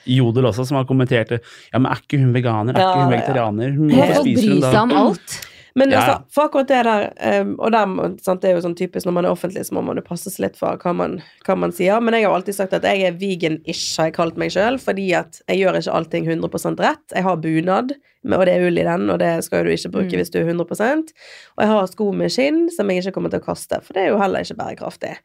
[0.09, 1.41] Jodel også som har kommentert det.
[1.73, 2.73] Ja, men er ikke hun veganer?
[2.77, 3.75] Er ikke hun vegetarianer?
[3.77, 5.37] Hun, folk bry hun seg om alt?
[5.75, 8.77] Men Ja, altså, for akkurat det der um, Og der, sant, det er jo sånn
[8.77, 11.19] typisk når man er offentlig, så må man jo passe seg litt for hva man,
[11.47, 12.01] hva man sier.
[12.05, 15.11] Men jeg har alltid sagt at jeg er vegan-ish, har jeg kalt meg sjøl, fordi
[15.17, 17.05] at jeg gjør ikke allting 100 rett.
[17.15, 17.95] Jeg har bunad,
[18.29, 20.19] og det er ull i den, og det skal jo du ikke bruke Mm.
[20.21, 21.13] hvis du er 100
[21.57, 24.03] Og jeg har sko med skinn som jeg ikke kommer til å kaste, for det
[24.05, 25.17] er jo heller ikke bærekraftig.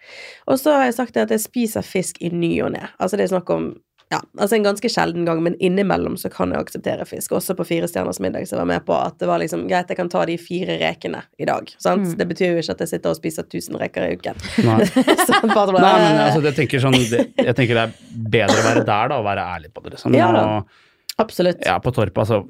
[0.47, 2.87] Og så har jeg sagt at jeg spiser fisk i ny og ne.
[2.99, 3.75] Altså det er snakk om
[4.09, 7.33] ja, altså en ganske sjelden gang, men innimellom så kan jeg akseptere fisk.
[7.35, 9.91] Også på Fire stjerners middag, så jeg var med på at det var liksom greit,
[9.91, 11.67] jeg kan ta de fire rekene i dag.
[11.75, 12.05] Sant?
[12.07, 12.15] Mm.
[12.21, 14.39] Det betyr jo ikke at jeg sitter og spiser 1000 reker i uken.
[14.63, 14.79] Nei.
[15.27, 17.95] Så bare Nei, men altså, jeg tenker sånn det, Jeg tenker det er
[18.37, 20.15] bedre å være der, da, og være ærlig på det, liksom.
[20.15, 20.75] Ja og,
[21.19, 21.65] Absolutt.
[21.67, 22.23] ja, på torpa.
[22.23, 22.45] altså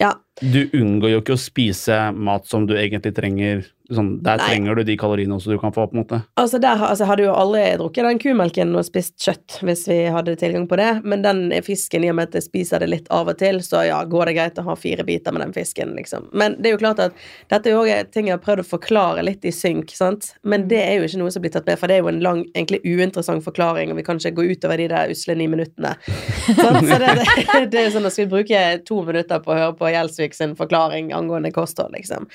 [0.00, 0.14] Ja.
[0.40, 3.66] Du unngår jo ikke å spise mat som du egentlig trenger.
[3.92, 4.46] Sånn, der Nei.
[4.48, 6.18] trenger du de kaloriene også du kan få, på en måte.
[6.40, 10.36] Altså, der, altså, hadde jo aldri drukket den kumelken og spist kjøtt hvis vi hadde
[10.40, 13.28] tilgang på det, men den fisken, i og med at jeg spiser det litt av
[13.28, 16.30] og til, så ja, går det greit å ha fire biter med den fisken, liksom.
[16.32, 17.18] Men det er jo klart at
[17.52, 20.30] dette er jo ting jeg har prøvd å forklare litt i synk, sant.
[20.48, 22.22] Men det er jo ikke noe som blir tatt med, for det er jo en
[22.24, 25.92] lang, egentlig uinteressant forklaring, og vi kan ikke gå utover de der usle ni minuttene.
[26.62, 29.52] Sånn, Så det, det, det er jo sånn at skal vi bruke to minutter på
[29.52, 32.30] å høre på Gjelsvik sin forklaring angående kosthold, liksom.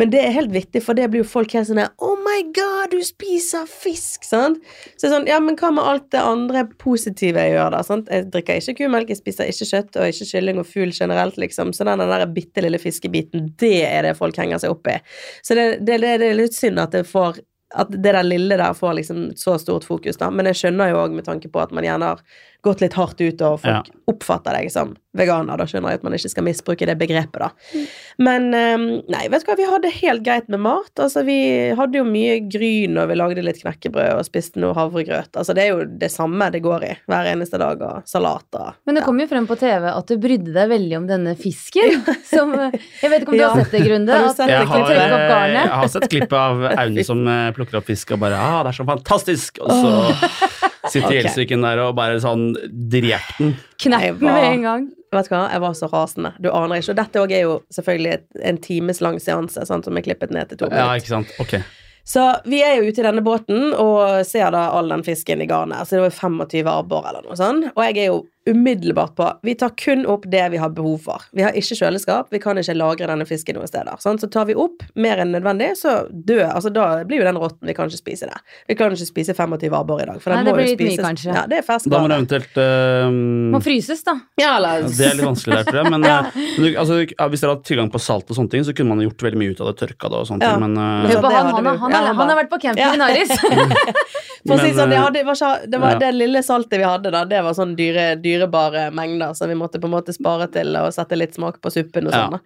[0.00, 2.94] Men det er helt vittig, for det blir jo folk helt sånn Oh my god,
[2.94, 4.26] du spiser fisk!
[4.26, 4.60] Sant?
[4.94, 7.82] Så det er sånn, ja, men hva med alt det andre positive jeg gjør, da?
[7.86, 8.12] Sant?
[8.12, 11.72] Jeg drikker ikke kumelk, jeg spiser ikke kjøtt og ikke kylling og fugl generelt, liksom.
[11.76, 15.00] Så den der bitte lille fiskebiten, det er det folk henger seg opp i.
[15.44, 17.42] Så det, det, det, det er litt synd at det får
[17.74, 20.30] at det der lille der får liksom så stort fokus, da.
[20.30, 22.22] Men jeg skjønner jo òg med tanke på at man gjerne har
[22.64, 25.56] gått litt hardt ut, og folk oppfatter deg som veganer.
[25.60, 27.84] Da skjønner jeg at man ikke skal misbruke det begrepet, da.
[28.24, 30.90] Men eh, nei, vet du hva, vi hadde helt greit med mat.
[31.00, 31.36] Altså, vi
[31.78, 35.30] hadde jo mye gryn, og vi lagde litt knekkebrød og spiste noe havregrøt.
[35.38, 38.74] Altså, det er jo det samme det går i hver eneste dag, og salater.
[38.88, 42.02] Men det kom jo frem på TV at du brydde deg veldig om denne fisken.
[42.34, 43.52] Som, jeg vet ikke om du Ja.
[43.54, 44.12] har sett det, Grunde?
[44.14, 47.78] Har du sett Jeg har, eh, jeg har sett klippet av Aune som eh, plukker
[47.80, 50.50] opp fisk og bare ah, 'Det er så fantastisk!' Og så
[50.94, 52.52] sitter i Gjelsviken der og bare sånn
[52.90, 53.54] drept den.
[53.84, 54.90] Knert den med en gang.
[55.14, 56.32] Vet du hva, jeg var så rasende.
[56.42, 56.90] Du aner ikke.
[56.90, 60.50] Og dette òg er jo selvfølgelig en en timeslang seanse, sant, som er klippet ned
[60.50, 61.32] til to Ja, ikke sant.
[61.42, 61.58] Ok.
[62.04, 65.48] Så vi er jo ute i denne båten og ser da all den fisken i
[65.48, 65.88] garnet.
[65.88, 67.70] Så det var 25 abbor eller noe sånt.
[67.72, 71.22] Og jeg er jo umiddelbart på Vi tar kun opp det vi har behov for.
[71.32, 73.96] Vi har ikke kjøleskap, vi kan ikke lagre denne fisken noen steder.
[74.02, 74.20] Sant?
[74.20, 77.64] Så tar vi opp mer enn nødvendig, så dør Altså da blir jo den råtten.
[77.68, 78.36] Vi kan ikke spise det.
[78.68, 80.76] Vi kan ikke spise 25 abbor i dag, for den Nei, det må blir jo
[80.76, 80.98] spises.
[80.98, 81.34] mye, kanskje.
[81.34, 83.16] Ja, det er Da må det eventuelt eh,
[83.54, 84.14] Må fryses, da.
[84.40, 85.90] Ja, eller ja, Det er litt vanskelig der, tror jeg.
[85.96, 86.18] Men, Ja.
[86.28, 87.00] eh, men altså,
[87.32, 89.54] hvis dere hadde tilgang på salt og sånne ting, så kunne man gjort veldig mye
[89.56, 90.52] ut av det tørka det og sånne Ja.
[90.52, 90.76] ting, men
[91.08, 92.92] Hør på han, han, har- han, han han har vært på camping Ja.
[92.92, 93.32] i Naris.
[94.44, 96.84] For å si det sånn, det, eh, hadde, var det, var, det lille saltet vi
[96.84, 100.50] hadde, da, det var sånn dyre, dyrebare mengder, så vi måtte på en måte spare
[100.52, 102.36] til å sette litt smak på suppen og sånn.
[102.36, 102.40] da.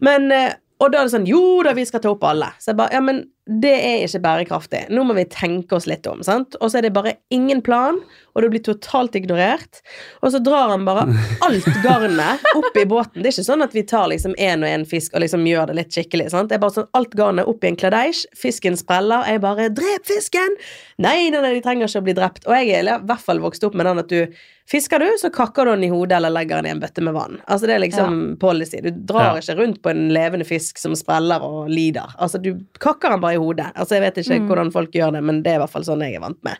[0.00, 2.52] Men, eh, og da er det sånn Jo da, vi skal ta opp alle.
[2.58, 4.84] Så jeg bare Ja, men det er ikke bærekraftig.
[4.94, 6.54] Nå må vi tenke oss litt om, sant.
[6.62, 7.96] Og så er det bare ingen plan,
[8.30, 9.80] og du blir totalt ignorert.
[10.22, 11.08] Og så drar han bare
[11.46, 13.18] alt garnet opp i båten.
[13.24, 15.72] Det er ikke sånn at vi tar liksom én og én fisk og liksom gjør
[15.72, 16.28] det litt skikkelig.
[16.30, 16.52] sant?
[16.52, 20.06] Det er bare sånn alt garnet opp i en kladeisj, fisken spreller, jeg bare 'Drep
[20.06, 20.56] fisken!'
[21.00, 22.46] Nei, nei, nei, de trenger ikke å bli drept.
[22.46, 24.26] Og jeg er i hvert fall vokst opp med den at du
[24.70, 27.10] Fisker du, så kakker du den i hodet eller legger den i en bøtte med
[27.16, 27.40] vann.
[27.50, 28.78] Altså Det er liksom policy.
[28.84, 29.40] Du drar Ja.
[29.40, 32.06] ikke rundt på en levende fisk som spreller og lider.
[32.20, 33.68] Altså Du kakker den bare i hodet.
[33.74, 34.48] Altså Jeg vet ikke Mm.
[34.48, 36.56] hvordan folk gjør det, men det er i hvert fall sånn jeg er vant med.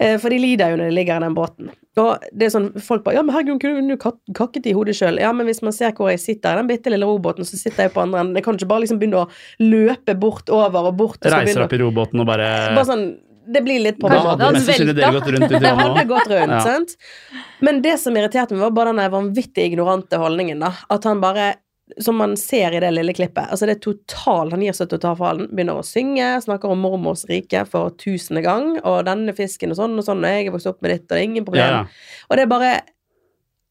[0.00, 1.70] Eh, For de lider jo når de ligger i den båten.
[1.98, 3.96] Og det er sånn, Folk bare 'Ja, men herregud, kunne du
[4.32, 6.90] kakket i hodet sjøl?' Ja, men hvis man ser hvor jeg sitter i den bitte
[6.90, 8.34] lille robåten, så sitter jeg på andre enden.
[8.36, 9.28] Jeg kan ikke bare liksom begynne å
[9.60, 11.18] løpe bort over og bort.
[11.24, 13.16] Og reiser opp i robåten og bare, bare sånn,
[13.50, 16.48] Det blir litt på Kanskje hadde mest dere gått rundt i det hadde gått rundt,
[16.52, 16.60] Ja.
[16.60, 16.96] sant?
[17.62, 20.72] Men det som irriterte meg, var bare den vanvittig ignorante holdningen, da.
[20.90, 21.54] At han bare
[22.00, 23.48] som man ser i det lille klippet.
[23.50, 25.48] Altså det er total, Han gir seg totalen.
[25.50, 28.78] Begynner å synge, snakker om mormors rike for tusende gang.
[28.84, 31.14] Og denne fisken og sånn og sånn, og jeg er vokst opp med ditt, og
[31.16, 31.64] det er ingen problem.
[31.64, 32.24] Ja, ja.
[32.30, 32.72] Og det er bare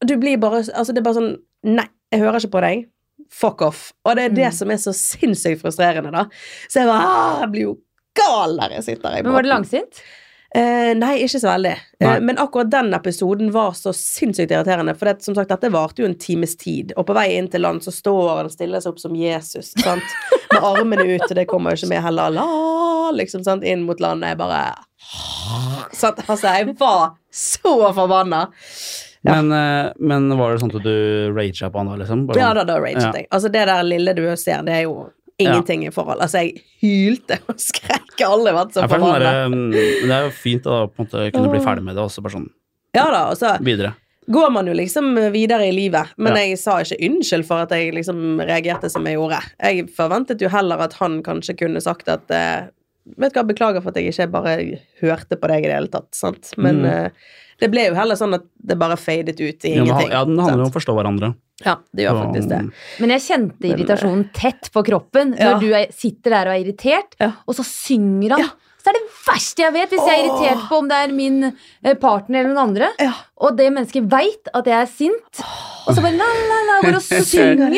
[0.06, 2.86] Du blir bare Altså, det er bare sånn Nei, jeg hører ikke på deg.
[3.34, 3.92] Fuck off.
[4.06, 4.54] Og det er det Mm.
[4.54, 6.26] som er så sinnssykt frustrerende, da.
[6.68, 7.78] Så jeg bare ah, Jeg blir jo
[8.14, 10.02] gal der jeg sitter i Men var det langsint?
[10.56, 11.74] Eh, nei, ikke så veldig.
[12.00, 14.94] Eh, men akkurat den episoden var så sinnssykt irriterende.
[14.96, 16.94] For det, som sagt, dette varte jo en times tid.
[16.96, 19.74] Og på vei inn til land så står han og stiller seg opp som Jesus.
[19.76, 20.14] Sant?
[20.54, 22.32] Med armene ut, og det kommer jo ikke med heller.
[22.32, 22.46] La,
[23.12, 23.66] liksom, sant?
[23.68, 24.32] Inn mot landet.
[24.32, 24.62] Jeg bare
[25.92, 26.24] sant?
[26.28, 28.46] Altså, jeg var så forbanna.
[29.26, 29.34] Ja.
[29.42, 32.26] Men, eh, men var det sånn at du raga på han da, liksom?
[32.28, 33.12] Bare Ja sånn- da, da raget Ja.
[33.12, 33.26] jeg.
[33.34, 36.20] Altså, det der lille du ser, det er jo ingenting i forhold.
[36.24, 38.14] Altså, jeg hylte og skrek.
[38.26, 41.60] Alle så Ja, for det, er jo fint da, å på en måte kunne bli
[41.64, 42.48] ferdig med det, også bare sånn
[42.96, 43.92] Ja da, og så videre.
[44.28, 46.10] går man jo liksom videre i livet.
[46.18, 46.42] Men Ja.
[46.46, 49.38] jeg sa ikke unnskyld for at jeg liksom reagerte som jeg gjorde.
[49.62, 52.66] Jeg forventet jo heller at han kanskje kunne sagt at eh,
[53.16, 54.56] Vet du hva, beklager for at jeg ikke bare
[55.00, 56.10] hørte på deg i det hele tatt.
[56.12, 56.50] Sant?
[56.58, 56.84] Men Mm.
[57.06, 57.10] eh,
[57.60, 60.10] det ble jo heller sånn at det bare fadet ut i ingenting.
[60.12, 61.32] ja, den handler jo om å forstå hverandre.
[61.64, 62.60] Ja, det gjør faktisk det.
[63.02, 65.58] Men jeg kjente irritasjonen tett på kroppen når Ja.
[65.58, 67.32] du er, sitter der og er irritert, Ja.
[67.48, 68.40] og så synger han.
[68.46, 68.50] Ja.
[68.78, 71.40] Så er det verste jeg vet, hvis jeg er irritert på om det er min
[71.84, 73.12] eh, partner eller noen andre, Ja.
[73.42, 75.42] og det mennesket veit at jeg er sint,
[75.88, 77.02] og så bare la, la, la, går og
[77.32, 77.74] synger.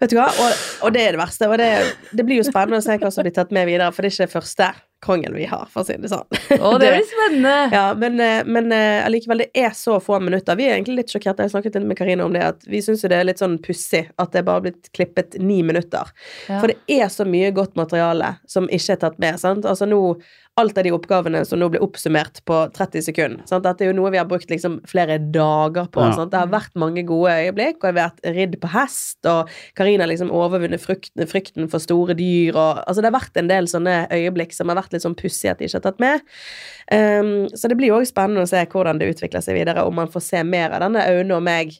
[0.00, 0.52] Vet du hva, og,
[0.82, 1.46] og det er det verste.
[1.48, 1.70] Og det,
[2.12, 4.16] det blir jo spennende å se hva som blir tatt med videre, for det er
[4.16, 4.72] ikke det første
[5.04, 6.24] krangel vi har, for å si det sånn.
[6.58, 7.54] Å, det blir spennende.
[7.74, 10.56] Ja, men, eh, men eh, allikevel, det er så få minutter.
[10.58, 11.42] Vi er egentlig litt sjokkert.
[11.44, 13.58] Jeg snakket litt med Karina om det, at vi syns jo det er litt sånn
[13.64, 16.10] pussig at det er bare blitt klippet ni minutter.
[16.48, 16.58] Ja.
[16.62, 19.38] For det er så mye godt materiale som ikke er tatt med.
[19.42, 19.68] sant?
[19.68, 20.00] Altså nå,
[20.54, 23.40] Alt av de oppgavene som nå blir oppsummert på 30 sekunder.
[23.50, 23.64] sant?
[23.64, 25.98] Dette er jo noe vi har brukt liksom flere dager på.
[26.04, 26.12] Ja.
[26.14, 26.30] sant?
[26.30, 30.04] Det har vært mange gode øyeblikk, og jeg har vært ridd på hest, og Karina
[30.06, 32.54] har liksom overvunnet frykten, frykten for store dyr.
[32.54, 35.50] og altså Det har vært en del sånne øyeblikk som har vært litt sånn pussig
[35.52, 36.24] at de ikke har tatt med.
[36.88, 39.96] Um, så det blir jo også spennende å se hvordan det utvikler seg videre, om
[39.98, 41.76] man får se mer av denne Aune og meg.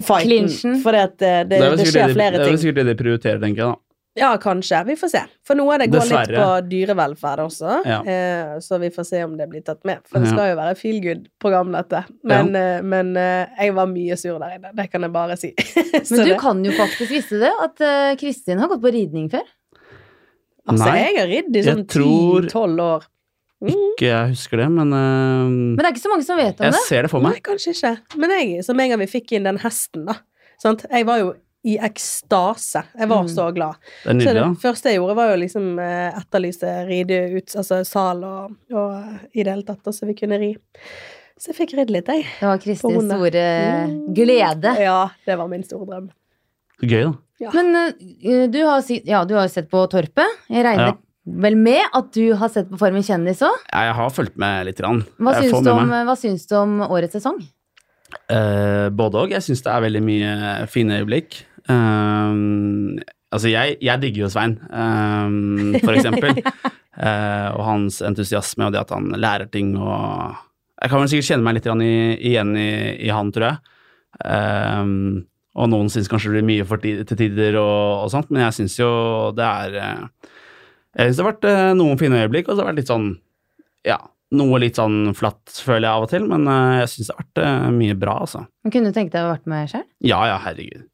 [0.00, 0.48] Fighten.
[0.80, 2.16] For det, det, det, er det skjer det ting.
[2.16, 3.72] flere det er vel sikkert det de prioriterer, tenker jeg.
[3.74, 3.84] da.
[4.18, 4.84] Ja, kanskje.
[4.84, 5.20] Vi får se.
[5.46, 7.76] For noe av det går litt på dyrevelferd også.
[7.86, 8.00] Ja.
[8.02, 10.02] Eh, så vi får se om det blir tatt med.
[10.10, 12.02] For det skal jo være feel good-program, dette.
[12.26, 14.72] Men, eh, men eh, jeg var mye sur der inne.
[14.76, 15.52] Det kan jeg bare si.
[16.10, 19.30] Men du det- kan jo faktisk vise det, at eh, Kristin har gått på ridning
[19.30, 19.46] før.
[20.68, 23.06] Altså, Nei, jeg har ridd i sånn ti-tolv år.
[23.60, 23.68] Mm.
[23.76, 26.64] Ikke jeg husker det, men Men øh, det er ikke så mange som vet om
[26.64, 26.80] jeg det.
[26.88, 27.42] ser det for Nei, meg.
[27.44, 27.94] kanskje ikke.
[28.16, 30.14] Men jeg, som en gang vi fikk inn den hesten, da.
[30.62, 30.86] Sant?
[30.90, 31.34] Jeg var jo
[31.68, 32.82] i ekstase.
[32.96, 33.28] Jeg var Mm.
[33.28, 33.74] så glad.
[34.04, 37.84] Det er Så det første jeg gjorde, var jo liksom eh, etterlyse ride ut, altså
[37.84, 40.54] sal og, og eh, i det hele tatt, og så vi kunne ri.
[41.38, 42.24] Så jeg fikk ridd litt, jeg.
[42.40, 43.44] Det var Kristins store
[43.88, 44.14] Mm.
[44.14, 44.72] glede.
[44.80, 46.10] Ja, det var min store drøm.
[46.80, 47.12] Så gøy, da.
[47.40, 47.50] Ja.
[47.56, 50.34] Men uh, du har, si- ja, du har sett på Torpet.
[50.52, 50.96] Jeg regner Ja.
[51.44, 53.54] vel med at du har sett på Formen kjendis òg?
[53.72, 54.80] Ja, Jeg har fulgt med litt.
[54.80, 55.04] Grann.
[55.20, 57.38] Hva, syns du med om- hva syns du om årets sesong?
[58.30, 59.30] Uh, både òg.
[59.36, 60.34] Jeg syns det er veldig mye
[60.72, 61.42] fine øyeblikk.
[61.70, 62.32] Eh,
[63.30, 66.42] altså, jeg, jeg digger jo Svein, eh, for eksempel.
[67.00, 70.34] Eh, og hans entusiasme og det at han lærer ting og
[70.82, 71.92] Jeg kan vel sikkert kjenne meg litt grann i,
[72.28, 72.66] igjen i,
[73.06, 73.70] i han, tror jeg.
[74.26, 74.90] Eh,
[75.58, 78.44] og noen syns kanskje det blir mye for tid, til tider og, og sånt, men
[78.46, 78.90] jeg syns jo
[79.36, 80.30] det er eh,
[80.98, 82.92] Jeg syns det har vært eh, noen fine øyeblikk, og så har det vært litt
[82.92, 83.08] sånn
[83.88, 83.98] Ja,
[84.38, 87.24] noe litt sånn flatt, føler jeg av og til, men eh, jeg syns det har
[87.26, 88.44] vært mye bra, altså.
[88.62, 89.86] Men Kunne du tenkt deg å vært med sjøl?
[90.06, 90.86] Ja, ja, herregud.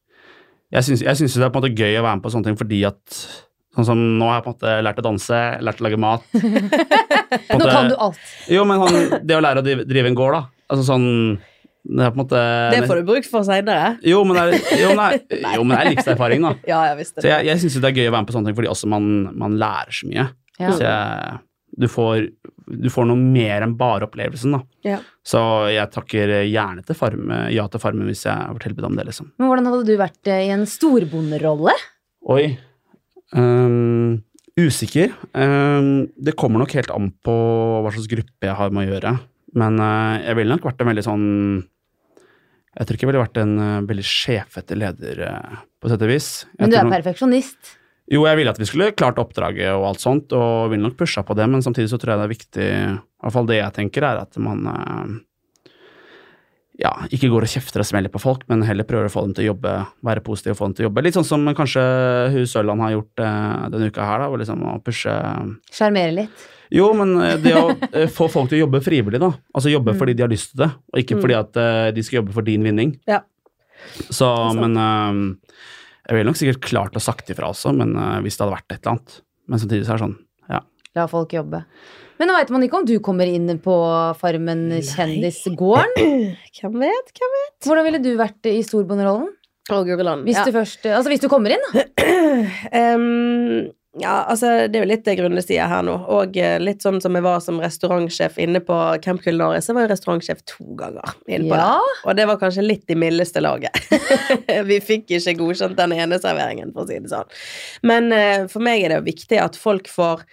[0.73, 2.57] Jeg syns, jo det er på en måte gøy å være med på sånne ting
[2.59, 3.19] fordi at
[3.77, 6.23] Sånn som nå har jeg på en måte lært å danse, lært å lage mat.
[6.33, 8.31] Måte, Nå kan du alt.
[8.49, 10.39] Jo, men sånn, det å lære å drive, drive en gård, da.
[10.73, 11.05] Altså sånn
[11.87, 12.39] Det er på en måte
[12.73, 13.93] Det får du bruk for seinere.
[14.03, 16.53] Jo, men det er, jo, men det jo, men det er livserfaring, da.
[16.67, 17.31] Ja, jeg visste Så det.
[17.31, 19.11] jeg, jeg syns det er gøy å være med på sånne ting fordi også man,
[19.39, 20.25] man lærer så mye.
[20.57, 20.71] Ja.
[20.73, 21.37] Så jeg,
[21.77, 22.27] du, får,
[22.83, 24.61] du får noe mer enn bare opplevelsen, da.
[24.87, 24.99] Ja.
[25.27, 25.39] Så
[25.71, 29.31] jeg takker gjerne til farme, ja til Farmen hvis jeg får tilbud om det, liksom.
[29.39, 31.75] Men hvordan hadde du vært eh, i en storbonderolle?
[32.33, 32.43] Oi.
[33.35, 34.19] Um,
[34.59, 35.15] usikker.
[35.31, 37.33] Um, det kommer nok helt an på
[37.83, 39.15] hva slags gruppe jeg har med å gjøre.
[39.57, 41.27] Men uh, jeg ville nok vært en veldig sånn
[42.77, 46.11] Jeg tror ikke jeg ville vært en uh, veldig sjefete leder, uh, på sett og
[46.11, 46.29] vis.
[46.45, 47.75] Jeg Men du er perfeksjonist.
[48.07, 51.25] Jo, jeg ville at vi skulle klart oppdraget og alt sånt, og ville nok pusha
[51.27, 53.75] på det, men samtidig så tror jeg det er viktig, i hvert fall det jeg
[53.75, 55.15] tenker, er at man uh,
[56.77, 59.33] ja, ikke går og kjefter og smeller på folk, men heller prøver å få dem
[59.35, 59.73] til å jobbe,
[60.07, 61.03] være positive og få dem til å jobbe.
[61.07, 61.87] Litt sånn som kanskje
[62.35, 63.25] hun Sørland har gjort
[63.73, 65.17] denne uka her, da, hvor liksom å pushe
[65.73, 66.47] Sjarmere litt.
[66.71, 69.31] Jo, men eh, det å eh, få folk til å jobbe frivillig, da.
[69.55, 69.99] Altså jobbe Mm.
[69.99, 71.21] fordi de har lyst til det, og ikke Mm.
[71.23, 72.99] fordi at eh, de skal jobbe for din vinning.
[73.07, 73.21] Ja.
[74.11, 77.93] Så, men jeg ville nok sikkert klart å sagt ifra også, men
[78.23, 79.21] hvis det hadde vært et eller annet.
[79.47, 80.17] Men samtidig så er det sånn,
[80.49, 80.59] ja.
[80.95, 81.63] La folk jobbe.
[82.19, 83.75] Men nå veit man ikke om du kommer inn på
[84.17, 85.93] Farmen kjendisgården.
[86.57, 87.11] Hvem vet?
[87.13, 87.57] Hvem vet?
[87.67, 89.29] Hvordan ville du vært i storbonderollen?
[89.67, 90.45] Hvis, Ja.
[90.47, 91.83] du først, altså hvis du kommer inn, da.
[92.71, 93.67] Em,
[93.99, 95.95] ja, altså, det er jo litt det grunne sier her nå.
[96.13, 99.65] Og eh, litt sånn som jeg var som restaurantsjef inne på Camp Culinaris.
[99.65, 101.69] så var jeg restaurantsjef to ganger inne på Ja.
[101.77, 101.95] det.
[102.09, 103.73] Og det var kanskje litt i mildeste laget.
[104.69, 107.31] Vi fikk ikke godkjent den ene serveringen, for å si det sånn.
[107.87, 110.23] Men eh, for meg er det jo viktig at folk får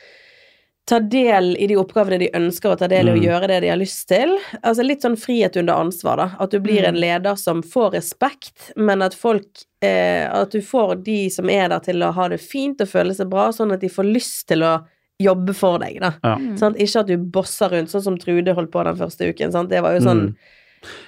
[0.87, 3.25] ta del i de oppgavene de ønsker å ta del i, og Mm.
[3.25, 4.39] gjøre det de har lyst til.
[4.63, 6.31] Altså Litt sånn frihet under ansvar, da.
[6.39, 9.47] At du blir en leder som får respekt, men at folk
[9.83, 13.15] eh, At du får de som er der til å ha det fint og føle
[13.15, 14.85] seg bra, sånn at de får lyst til å
[15.21, 16.13] jobbe for deg, da.
[16.25, 16.37] ja.
[16.57, 19.53] Sånn, Ikke at du bosser rundt, sånn som Trude holdt på den første uken.
[19.53, 19.69] Sant?
[19.71, 20.35] Det var jo sånn Mm.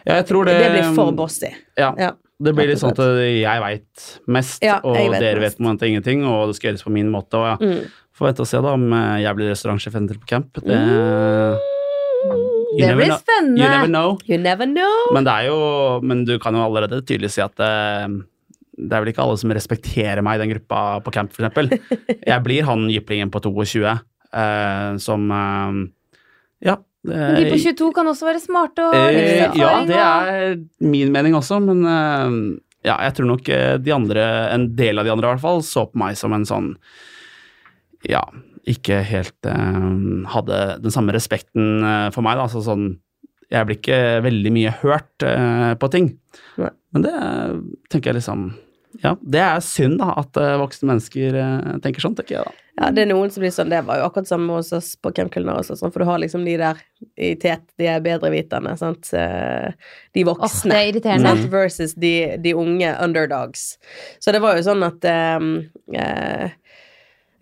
[0.06, 1.50] Ja, jeg tror det Det blir for bossy.
[1.76, 1.94] Ja.
[1.98, 2.12] Ja.
[2.42, 5.56] Det blir litt sånn at jeg veit mest, Ja, og vet dere mest.
[5.56, 7.34] vet på en måte ingenting, og det skal gjøres på min måte.
[7.34, 7.86] Og ja, Mm.
[8.16, 10.62] Får vente og se da om eh, jeg blir restaurantsjef til på camp.
[10.62, 10.78] Det,
[12.76, 13.60] You Det blir spennende.
[13.60, 14.16] you never know.
[14.26, 15.12] You never know.
[15.14, 18.08] Men det er jo Men du kan jo allerede tydelig si at uh,
[18.76, 21.70] det er vel ikke alle som respekterer meg i den gruppa på camp, eksempel.
[22.32, 25.86] Jeg blir han jyplingen på 22 uh, som uh,
[26.64, 26.76] Ja.
[27.06, 31.12] Men de på 22 kan også være smarte og uh, Eh, ja, det er min
[31.14, 32.32] mening også, men eh,
[32.88, 35.62] ja, jeg tror nok eh, de andre, en del av de andre i hvert fall,
[35.62, 36.72] så på meg som en sånn
[38.10, 38.22] ja,
[38.66, 39.88] ikke helt eh,
[40.34, 42.46] hadde den samme respekten eh, for meg, da.
[42.48, 42.96] Altså sånn
[43.52, 46.08] Jeg blir ikke veldig mye hørt eh, på ting.
[46.58, 46.72] Nei.
[46.94, 47.58] Men det eh,
[47.92, 48.46] tenker jeg liksom
[49.04, 51.34] Ja, det er synd, da, at eh, voksne mennesker
[51.84, 52.54] tenker sånn, tenker jeg da.
[52.76, 55.08] Ja, det er noen som blir sånn, det var jo akkurat samme hos oss på
[55.16, 56.80] Camp Culinaris og sånn, for du har liksom de der
[57.16, 59.70] i tet, de er bedrevitende, sant, Eh,
[60.16, 60.42] de voksne.
[60.42, 60.72] voksne.
[60.74, 61.32] det er irriterende.
[61.38, 61.48] Sant?
[61.54, 62.12] Versus de,
[62.44, 63.76] de unge underdogs.
[64.20, 66.50] Så det var jo sånn at eh,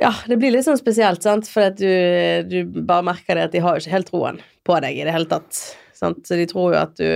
[0.02, 1.86] Ja, det blir litt sånn spesielt, sant, for du,
[2.50, 5.14] du bare merker det at de har jo ikke helt troen på deg i det
[5.14, 5.60] hele tatt.
[5.94, 6.24] Sant?
[6.26, 7.08] Så de tror jo at du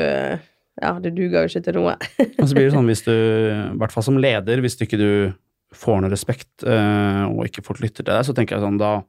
[0.79, 1.97] Ja, du duger jo ikke til noe.
[2.39, 5.01] Og så blir det sånn hvis du, i hvert fall som leder, hvis du ikke
[5.01, 5.11] du
[5.75, 9.03] får noe respekt, eh, og ikke folk lytter til deg, så tenker jeg sånn da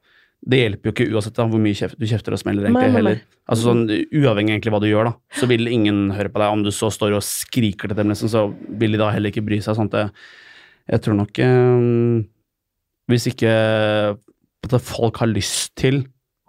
[0.44, 3.22] Det hjelper jo ikke uansett da, hvor mye kjeft, du kjefter og smeller, egentlig, heller.
[3.48, 6.56] Altså sånn, Uavhengig egentlig hva du gjør, da, så vil ingen høre på deg.
[6.56, 8.46] Om du så står og skriker til dem, liksom, så
[8.82, 9.76] vil de da heller ikke bry seg.
[9.76, 10.14] sånn at jeg,
[10.96, 12.24] jeg tror nok eh,
[13.10, 13.50] Hvis ikke
[14.70, 16.04] at folk har lyst til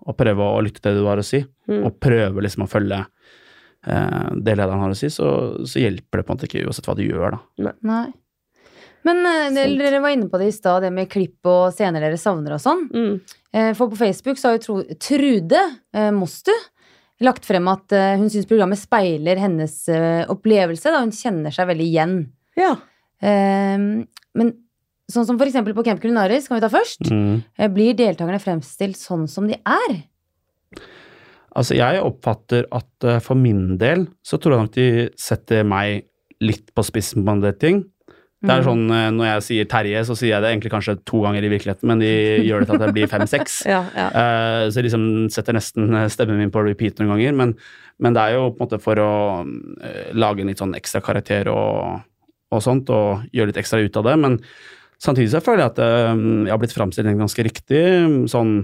[0.07, 1.85] å prøve å lytte til det du har å si, Mm.
[1.87, 2.97] og prøve liksom å følge
[3.87, 5.27] eh, det lederen har å si, så,
[5.63, 7.73] så hjelper det på en måte ikke uansett hva du gjør, da.
[7.87, 8.09] Nei.
[9.07, 12.03] Men eh, dere dere var inne på det i stad, det med klipp og scener
[12.03, 12.83] dere savner og sånn.
[12.91, 13.15] Mm.
[13.55, 15.63] Eh, For på Facebook så har jo Tro- Trude
[15.95, 16.51] eh, Mostu
[17.23, 21.71] lagt frem at eh, hun syns programmet speiler hennes eh, opplevelse, da hun kjenner seg
[21.71, 22.19] veldig igjen.
[22.59, 22.75] Ja.
[23.23, 23.79] Eh,
[24.35, 24.53] men
[25.13, 27.43] sånn som eksempel på Camp Culinaris, kan vi ta først, Mm.
[27.59, 30.03] eh, blir deltakerne fremstilt sånn som de er.
[31.57, 36.05] Altså, jeg oppfatter at eh, for min del så tror jeg nok de setter meg
[36.41, 37.81] litt på spissen på en del ting.
[38.41, 38.65] Det er Mm.
[38.65, 41.49] sånn, eh, Når jeg sier Terje, så sier jeg det egentlig kanskje to ganger i
[41.51, 42.07] virkeligheten, men de
[42.49, 43.67] gjør det til at det blir fem-seks.
[43.67, 44.09] Ja, ja.
[44.71, 47.35] Så jeg liksom setter nesten stemmen min på repeat noen ganger.
[47.37, 47.55] Men,
[47.99, 49.45] men det er jo på en måte for å
[50.15, 52.01] lage en litt sånn ekstra karakter og,
[52.51, 54.17] og sånt, og gjøre litt ekstra ut av det.
[54.19, 54.39] Men
[55.03, 57.83] samtidig så føler jeg at eh, jeg har blitt framstilt ganske riktig.
[58.31, 58.55] Sånn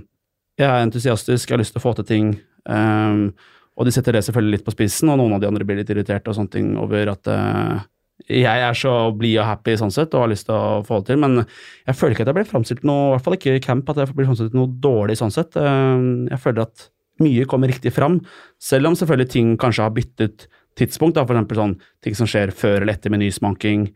[0.57, 2.31] jeg er entusiastisk, jeg har lyst til å få til ting.
[2.65, 3.29] Um,
[3.77, 5.93] og de setter det selvfølgelig litt på spissen, og noen av de andre blir litt
[5.93, 7.85] irriterte og sånne ting over at uh,
[8.25, 11.11] jeg er så blid og happy sånn sett og har lyst til å få det
[11.13, 13.65] til, men jeg føler ikke at jeg blir framstilt noe, i hvert fall ikke i
[13.67, 15.59] camp, at jeg blir framstilt noe dårlig sånn sett.
[15.61, 16.89] Jeg føler at
[17.21, 18.23] mye kommer riktig fram,
[18.57, 20.49] selv om selvfølgelig ting kanskje har byttet
[20.81, 23.91] tidspunkt, da, for eksempel sånn ting som skjer før eller etter menysmanking,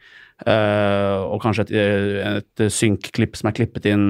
[0.47, 1.75] eh, og kanskje et,
[2.31, 4.07] et synk-klipp som er klippet inn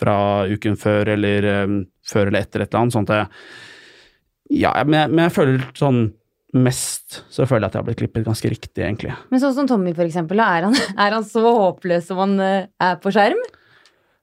[0.00, 3.28] fra uken før eller um, før eller etter et eller annet, sånn at jeg,
[4.62, 6.00] ja, men jeg, men jeg føler sånn
[6.56, 9.14] mest så føler jeg at jeg har blitt klippet ganske riktig, egentlig.
[9.32, 12.68] Men sånn som Tommy, for eksempel, er han, er han så håpløs som han eh,
[12.82, 13.40] er på skjerm?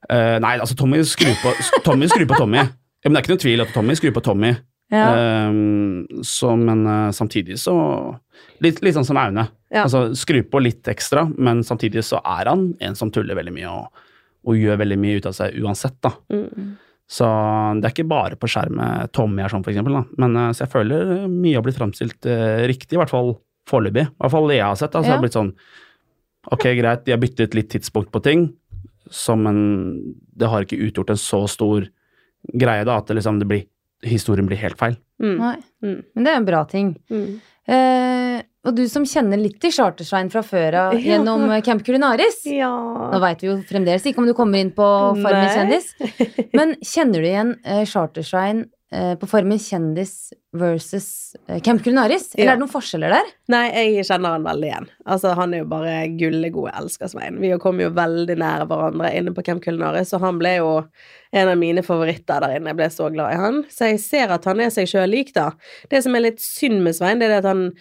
[0.09, 1.53] Uh, nei, altså Tommy skrur på
[1.85, 2.09] Tommy.
[2.11, 2.59] Skrur på Tommy.
[2.59, 4.51] Ja, men det er ikke noen tvil at Tommy skrur på Tommy.
[4.93, 5.47] Ja.
[5.49, 7.73] Um, så, men eh, samtidig så
[8.61, 9.47] litt, litt sånn som Aune.
[9.73, 9.87] Ja.
[9.87, 13.71] Altså, skru på litt ekstra, men samtidig så er han en som tuller veldig mye
[13.71, 14.03] og,
[14.45, 16.13] og gjør veldig mye ut av seg uansett, da.
[16.29, 16.75] Mm.
[17.13, 17.27] Så
[17.81, 20.03] det er ikke bare på skjermet Tommy er sånn, for eksempel, da.
[20.23, 23.35] Men eh, så jeg føler mye har blitt framstilt eh, riktig, i hvert fall
[23.69, 24.07] foreløpig.
[24.07, 24.93] I hvert fall det jeg har sett.
[24.93, 25.15] Altså, Ja.
[25.15, 25.55] det har blitt sånn
[26.51, 28.41] Ok, greit, de har byttet litt tidspunkt på ting,
[29.07, 29.59] som men
[30.35, 31.85] det har ikke utgjort en så stor
[32.51, 33.61] greie, da, at det liksom det blir,
[34.03, 34.97] historien blir helt feil.
[35.23, 35.35] Mm.
[35.39, 35.55] Nei.
[35.83, 35.99] Mm.
[36.15, 36.93] Men det er en bra ting.
[37.11, 37.27] Mm.
[37.73, 41.13] Eh, og du som kjenner litt til Chartersveien fra før av Ja.
[41.13, 42.41] gjennom eh, Camp Culinaris.
[42.51, 42.71] Ja.
[43.13, 44.87] Nå veit vi jo fremdeles ikke om du kommer inn på
[45.19, 45.91] Farmen kjendis.
[46.57, 48.65] Men kjenner du igjen eh, Chartersveien
[49.19, 51.07] på Farmen kjendis versus
[51.47, 52.29] eh, Camp Culinaris?
[52.35, 52.51] Eller Ja.
[52.51, 53.31] er det noen forskjeller der?
[53.53, 53.63] Nei,
[53.95, 54.87] jeg kjenner han veldig igjen.
[55.05, 57.39] Altså, han er jo bare gullegod Jeg elsker Svein.
[57.41, 60.69] Vi kom jo veldig nære hverandre inne på Camp Culinaris, og han ble jo
[61.33, 62.71] en av mine favoritter der inne.
[62.73, 63.63] Jeg ble så glad i han.
[63.73, 65.49] Så jeg ser at han er seg sjøl lik, da.
[65.89, 67.71] Det som er litt synd med Svein, det er at han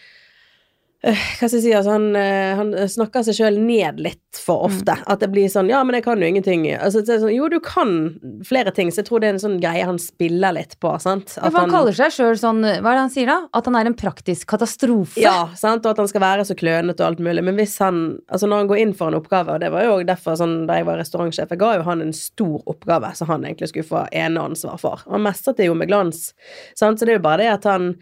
[1.03, 4.94] hva skal jeg si, altså han, øh, han snakker seg sjøl ned litt for ofte.
[5.11, 6.78] At det blir sånn 'ja, men jeg kan jo ingenting'.
[6.78, 9.84] Altså, sånn, jo, du kan flere ting, så jeg tror det er en sånn greie
[9.84, 10.94] han spiller litt på.
[11.03, 11.34] sant?
[11.36, 13.48] Ja, for han kaller seg sjøl sånn Hva er det han sier da?
[13.53, 15.18] At han er en praktisk katastrofe?
[15.20, 15.84] Ja, sant?
[15.84, 17.42] og at han skal være så klønete og alt mulig.
[17.42, 20.03] Men hvis han Altså, når han går inn for en oppgave, og det var jo
[20.05, 23.42] derfor sånn da jeg var restaurantsjef, jeg ga jo han en stor oppgave som han
[23.44, 25.03] egentlig skulle få eneansvar for.
[25.07, 26.32] Og han mestret det jo med glans.
[26.74, 26.98] Sant?
[26.98, 27.96] Så det er jo bare det at han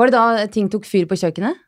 [0.00, 1.60] Var det da ting tok fyr på kjøkkenet?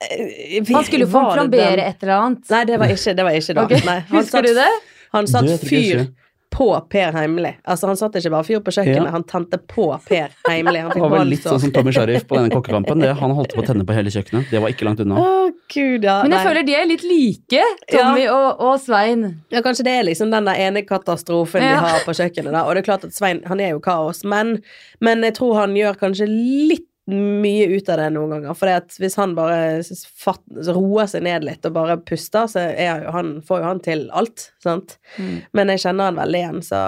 [0.73, 2.49] Han skulle få flambere et eller annet.
[2.53, 3.69] Nei, det var ikke, det var ikke da.
[3.69, 3.85] Okay.
[3.85, 4.73] Nei, han Husker satt- du det?
[5.13, 6.07] Han satt Det fyr
[6.53, 7.49] på Per Heimli.
[7.65, 9.13] Altså, han satte ikke bare fyr på kjøkkenet, Ja.
[9.15, 10.81] han tente på Per Heimli.
[10.85, 13.01] Han Det var vel litt sånn som Tommy Sharif på denne kokkekampen.
[13.01, 14.51] Det, han holdt på å tenne på hele kjøkkenet.
[14.53, 15.17] Det var ikke langt unna.
[15.17, 16.19] Å, gud, ja.
[16.23, 16.45] Men jeg Nei.
[16.45, 19.25] føler de er litt like, Tommy og, og Svein.
[19.51, 22.53] Ja, kanskje det er liksom den der ene katastrofen de har på kjøkkenet.
[22.53, 22.65] Da.
[22.69, 24.59] Og det er klart at Svein han er jo kaos, men,
[25.01, 28.55] men jeg tror han gjør kanskje litt mye ut av det noen ganger.
[28.55, 33.33] For hvis han bare fatt, roer seg ned litt og bare puster, så jo han,
[33.47, 34.47] får jo han til alt.
[34.63, 34.97] Sant?
[35.17, 35.35] Mm.
[35.59, 36.83] Men jeg kjenner han veldig igjen, så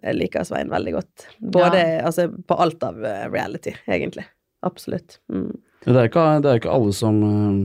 [0.00, 1.26] jeg liker Svein veldig godt.
[1.58, 4.24] Både altså, på alt av eh, reality, egentlig.
[4.64, 5.20] Absolutt.
[5.32, 5.52] Mm.
[5.84, 7.62] Det er ikke, det er ikke alle som eh,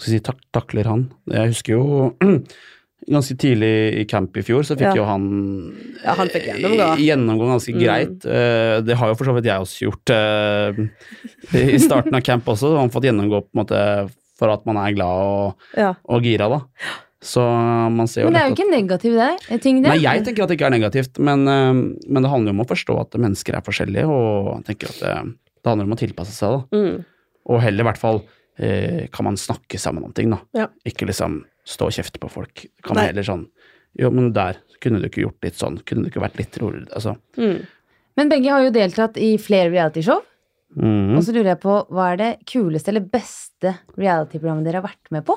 [0.00, 1.08] si, tak takler han.
[1.30, 1.84] Jeg husker jo
[3.10, 4.94] ganske tidlig i camp i fjor, så fikk Ja.
[4.94, 5.24] jo han
[6.04, 6.86] Ja, han fikk gjennomgå.
[6.92, 7.82] eh, gjennomgå ganske Mm.
[7.82, 8.24] greit.
[8.26, 12.44] Eh, Det har jo for så vidt jeg også gjort eh, i starten av camp
[12.46, 12.76] også.
[12.76, 15.94] Han har fått gjennomgå på en måte for at man er glad og, Ja.
[16.08, 16.60] og gira, da.
[17.22, 17.38] Så
[17.92, 19.14] man ser jo Men det er jo ikke negativt,
[19.48, 19.60] det.
[19.62, 19.88] ting, det.
[19.88, 22.68] Nei, jeg tenker at det ikke er negativt, men, men det handler jo om å
[22.68, 26.32] forstå at mennesker er forskjellige, og jeg tenker at det, det handler om å tilpasse
[26.34, 26.76] seg, da.
[26.76, 27.04] Mm.
[27.46, 28.22] Og heller i hvert fall
[28.58, 30.40] eh, kan man snakke sammen om ting, da.
[30.52, 30.66] Ja.
[30.84, 32.64] Ikke liksom stå og kjefte på folk.
[32.84, 33.08] Kan Nei.
[33.10, 33.46] heller sånn
[34.00, 35.76] Jo, men der kunne du ikke gjort litt sånn.
[35.84, 36.88] Kunne du ikke vært litt roligere?
[36.96, 37.12] Altså.
[37.36, 37.66] Mm.
[38.16, 40.22] Men begge har jo deltatt i flere realityshow.
[40.74, 41.18] mhm.
[41.18, 45.12] Og så lurer jeg på, hva er det kuleste eller beste reality-programmet dere har vært
[45.12, 45.36] med på?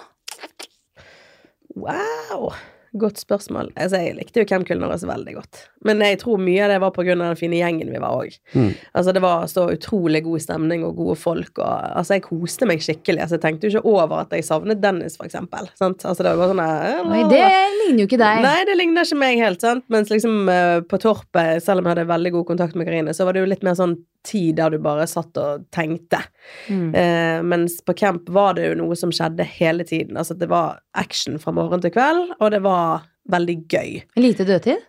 [1.76, 2.54] Wow!
[2.96, 3.74] Godt spørsmål.
[3.76, 5.62] Altså, jeg likte jo Camp Culinary veldig godt.
[5.88, 8.38] Men jeg tror mye av det var av den fine gjengen vi var òg.
[8.54, 8.70] Mm.
[8.94, 12.84] Altså, det var så utrolig god stemning og gode folk, og altså, jeg koste meg
[12.86, 13.26] skikkelig.
[13.26, 15.68] Altså, jeg tenkte jo ikke over at jeg savnet Dennis, for eksempel.
[15.76, 16.08] Sant?
[16.08, 17.44] Altså, det var bare sånn Nei, det
[17.82, 18.44] ligner jo ikke deg.
[18.48, 19.84] Nei, det ligner ikke meg helt, sant.
[19.92, 23.28] Mens liksom eh, på Torpet, selv om jeg hadde veldig god kontakt med Karine, så
[23.28, 26.22] var det jo litt mer sånn tid der du bare satt og tenkte.
[26.70, 26.90] Mm.
[26.96, 30.18] Eh, mens på camp var det jo noe som skjedde hele tiden.
[30.18, 34.04] Altså det var action fra morgen til kveld, og det var veldig gøy.
[34.20, 34.84] Lite dødtid?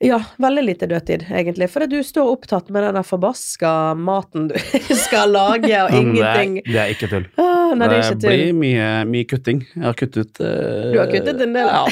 [0.00, 1.66] Ja, veldig lite dødtid, egentlig.
[1.70, 4.54] Fordi du står opptatt med den der forbaska maten du
[5.04, 7.26] skal lage, og ingenting det, er, det er ikke tull.
[7.36, 9.60] ah, Nei, det er ikke blir mye, mye kutting.
[9.74, 11.68] Jeg har kuttet uh, Du har kuttet en del.
[11.68, 11.84] Ja.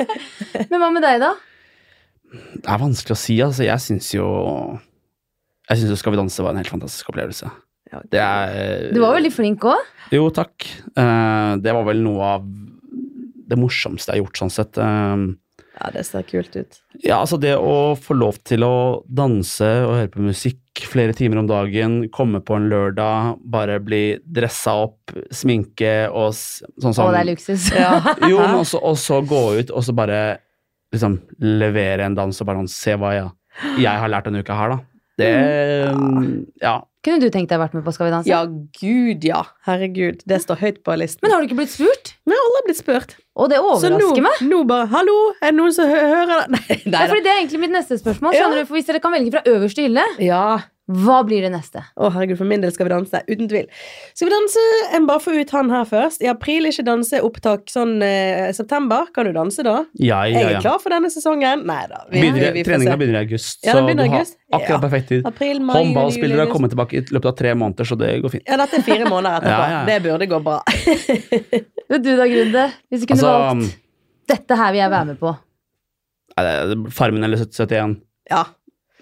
[0.72, 1.30] Men hva med deg, da?
[2.34, 3.62] Det er vanskelig å si, altså.
[3.68, 4.26] Jeg syns jo
[5.70, 7.48] Jeg syns Skal vi danse var en helt fantastisk opplevelse.
[7.92, 9.80] Ja, Det er Du var veldig flink òg.
[10.12, 10.66] Jo, takk.
[10.96, 12.44] Eh, det var vel noe av
[13.44, 14.78] det morsomste jeg har gjort, sånn sett.
[14.78, 15.24] Eh,
[15.74, 16.76] Ja, det ser kult ut.
[17.02, 21.38] ja, altså det å få lov til å danse og høre på musikk flere timer
[21.40, 27.10] om dagen, komme på en lørdag, bare bli dressa opp, sminke og sånn sånn Å,
[27.10, 27.66] det er luksus.
[28.30, 30.38] Jo, men også, og så gå ut og så bare
[30.94, 33.30] liksom levere en dans og bare sånn Se hva jeg,
[33.82, 34.78] jeg har lært denne uka her, da.
[35.18, 35.30] Det
[36.62, 36.80] Ja.
[37.04, 38.30] Kunne du tenkt deg å vært med på Skal vi danse?
[38.30, 39.42] Ja, gud, ja.
[39.68, 40.22] Herregud.
[40.26, 41.20] Det står høyt på listen.
[41.22, 42.14] Men har du ikke blitt spurt?
[42.24, 43.16] Nei, alle har blitt spurt.
[43.36, 44.40] Og det Så nå, overrasker meg.
[44.48, 46.40] nå bare Hallo, er det noen som hører det?
[46.56, 48.32] Nei, nei Ja, fordi det er egentlig mitt neste spørsmål.
[48.34, 48.44] Ja.
[48.46, 48.66] Skjønner du?
[48.70, 50.44] For Hvis dere kan velge fra øverste hylle, Ja.
[50.84, 51.80] Hva blir det neste?
[51.96, 53.20] Å, herregud, for min del skal vi danse.
[53.24, 53.68] Uten tvil.
[54.12, 54.64] Skal vi danse?
[54.92, 56.20] Jeg må bare få ut han her først.
[56.20, 59.06] I april ikke danse opptak sånn eh, september.
[59.16, 59.78] Kan du danse da?
[59.96, 60.60] Ja, ja, Jeg er ja.
[60.60, 61.64] klar for denne sesongen.
[61.64, 62.02] Nei da.
[62.10, 64.36] vi- Begynner, vi får treninga begynner i august, Ja, så den du i har august.
[64.52, 64.78] akkurat Ja.
[64.84, 65.26] perfekt tid.
[65.26, 68.42] April, mai, Håndballspillere har kommet tilbake i løpet av tre måneder, så det går fint.
[68.46, 69.48] Ja, dette er fire måneder etterpå.
[69.64, 69.84] Ja, ja, ja.
[69.88, 70.60] Det burde gå bra.
[71.88, 72.66] Vet du da, Grunde?
[72.92, 73.80] Hvis du kunne Altså, valgt
[74.28, 75.32] Dette her vil jeg være med på.
[76.36, 77.96] er det Farmen eller 71?
[78.30, 78.44] Ja,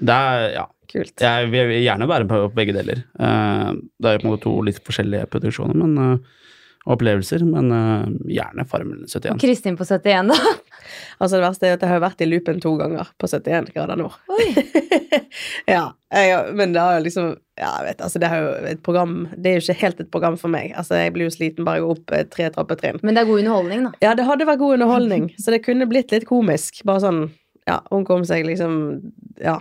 [0.02, 0.64] Det er Ja.
[0.92, 1.14] Kult.
[1.24, 3.02] Jeg vil gjerne være på begge deler.
[3.18, 6.38] Eh, Det er jo på en måte to litt forskjellige produksjoner men, eh,
[6.82, 8.06] og opplevelser, men eh,
[8.38, 9.38] gjerne Farmen 71.
[9.42, 10.38] Kristin på 71, da.
[11.22, 14.00] Altså Det verste er at jeg har vært i loopen to ganger på 71 grader
[14.00, 14.16] nord.
[15.70, 17.28] ja, jeg, men det har jo liksom
[17.60, 20.10] Ja, jeg vet, altså det er jo et program Det er jo ikke helt et
[20.10, 20.72] program for meg.
[20.74, 22.98] Altså Jeg blir jo sliten bare jeg går opp eh, tre trappetrinn.
[23.06, 23.92] Men det er god underholdning, da.
[24.02, 26.82] Ja, det hadde vært god underholdning, så det kunne blitt litt komisk.
[26.88, 27.22] Bare sånn
[27.68, 28.74] Ja, hun kom seg liksom
[29.38, 29.60] Ja,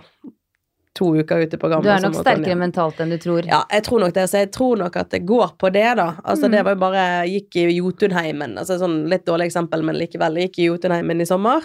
[0.94, 1.86] to uker ute på programmet.
[1.88, 3.46] Du er nok sterkere mentalt enn du tror.
[3.48, 4.26] Ja, jeg tror nok det.
[4.28, 6.08] Så jeg tror nok at det går på det, da.
[6.24, 6.52] Altså, Mm.
[6.52, 8.58] det var jo bare Gikk i Jotunheimen.
[8.58, 10.36] Altså sånn litt dårlig eksempel, men likevel.
[10.36, 11.62] Jeg gikk i Jotunheimen i sommer.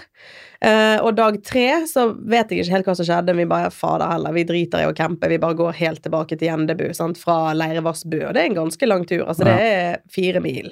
[0.61, 3.35] Eh, og dag tre så vet jeg ikke helt hva som skjedde.
[3.35, 5.27] Vi bare fader heller, vi driter i å campe.
[5.29, 8.17] Vi bare går helt tilbake til Gjendebu, sant, fra Leirevassbu.
[8.29, 9.25] Og det er en ganske lang tur.
[9.27, 10.71] Altså, det er fire mil.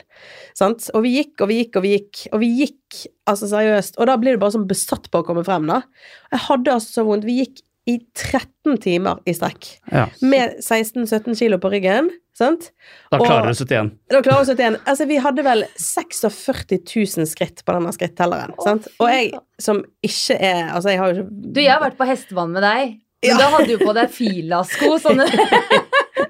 [0.55, 0.89] Sant?
[0.95, 2.27] Og vi gikk og vi gikk og vi gikk.
[2.33, 3.99] Og vi gikk, altså seriøst.
[3.99, 5.83] Og da blir du bare sånn besatt på å komme frem, da.
[6.31, 7.25] Jeg hadde altså så vondt.
[7.27, 10.07] Vi gikk i 13 timer i strekk Ja.
[10.21, 12.09] med 16-17 kilo på ryggen.
[12.35, 12.71] Sant?
[13.11, 13.91] Da klarer du 71.
[14.11, 14.79] Da klarer du 71.
[14.89, 16.81] Altså, vi hadde vel 46
[17.17, 18.51] 000 skritt på denne skrittelleren.
[18.63, 18.87] sant?
[18.99, 22.05] Og jeg som ikke er Altså, jeg har jo ikke Du, jeg har vært på
[22.09, 22.97] hestevann med deg.
[23.25, 23.37] Men Ja.
[23.37, 24.97] da hadde du på deg filasko.
[24.99, 25.25] Sånne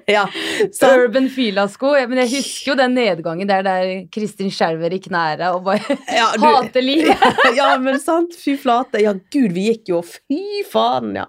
[0.16, 0.22] Ja,
[0.70, 0.86] Så.
[1.00, 1.88] Urban Fila-sko.
[1.98, 5.96] Ja, Men jeg husker jo den nedgangen der der Kristin skjelver i knærne og bare
[6.06, 7.24] Ja, du- hater livet.
[7.58, 8.36] ja, men sant.
[8.38, 9.00] Fy flate.
[9.02, 10.02] Ja, gud, vi gikk jo.
[10.06, 11.24] Fy faen, ja.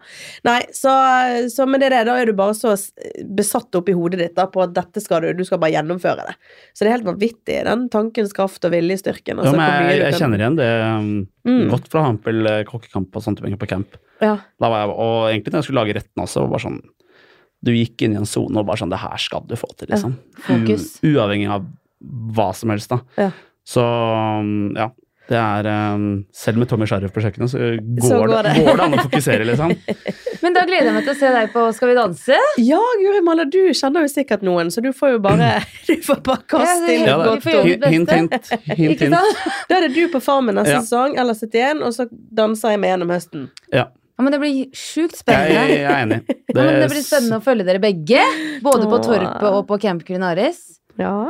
[0.46, 0.94] Nei, så,
[1.50, 2.76] så men det er det, da er du bare så
[3.38, 6.36] besatt oppi hodet ditt da, på at dette skal du, du skal bare gjennomføre det.
[6.78, 9.42] Så det er helt vanvittig, den tankens kraft og viljestyrken.
[9.42, 11.10] Altså, ja, men jeg, jeg kan- kjenner igjen det um,
[11.48, 11.70] Mm.
[11.72, 13.94] godt fra Hampel eh, kokkekamp og sånne ting på camp.
[14.20, 14.34] Ja.
[14.60, 16.80] Da var jeg, og egentlig når jeg skulle lage retten også, var bare sånn
[17.66, 19.90] Du gikk inn i en sone og bare sånn Det her skal du få til,
[19.90, 20.14] liksom.
[20.46, 21.00] fokus.
[21.04, 21.66] U, uavhengig av
[22.38, 23.00] hva som helst, da.
[23.18, 23.32] Ja.
[23.68, 23.84] Så
[24.78, 24.92] ja.
[25.28, 28.62] Det er um, Selv med Tommy Sheriff på kjøkkenet, så går, Så går det, det.
[28.64, 29.74] går det an å fokusere, liksom.
[30.46, 32.38] Men da gleder jeg meg til å se deg på Skal vi danse.
[32.64, 35.50] Ja, Guri malla, du kjenner jo sikkert noen, så du får jo bare
[35.90, 37.68] Du får bare kaste inn Ja, godt får ord.
[37.92, 38.38] Hint, hint.
[38.78, 39.18] hint, hint.
[39.68, 40.84] Da er det du på Farmen neste Ja.
[40.86, 42.08] sesong, eller 71, og så
[42.40, 43.50] danser jeg med gjennom høsten.
[43.76, 45.66] Ja, Ja, men det blir sjukt spennende.
[45.70, 46.22] jeg er enig.
[46.58, 48.24] Ja, men det blir spennende å følge dere begge.
[48.66, 48.98] Både på.
[49.06, 50.64] Torpet og på Camp Culinaris.
[50.98, 51.28] Ja.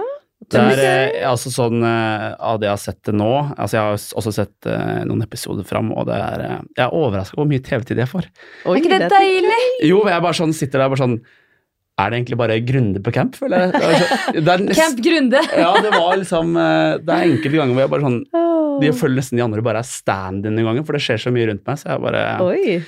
[0.47, 3.81] Det er eh, altså sånn eh, av det jeg har sett det nå altså Jeg
[3.81, 7.41] har også sett eh, noen episoder fram, og det er eh, Jeg er overraska over
[7.41, 8.29] hvor mye TV-tid jeg får.
[8.69, 9.57] Oi, Er ikke det deilig?
[9.89, 11.17] Jo, jeg bare sånn sitter der bare sånn
[11.97, 13.73] Er det egentlig bare Grunde på camp, føler jeg?
[13.73, 15.41] Det er, det er Camp Grunde.
[15.57, 18.19] Ja, det var liksom Det er enkelte ganger hvor jeg bare sånn.
[18.83, 21.49] De føler nesten de andre bare er stand-in noen ganger, for det skjer så mye
[21.51, 22.79] rundt meg, så jeg bare Oi.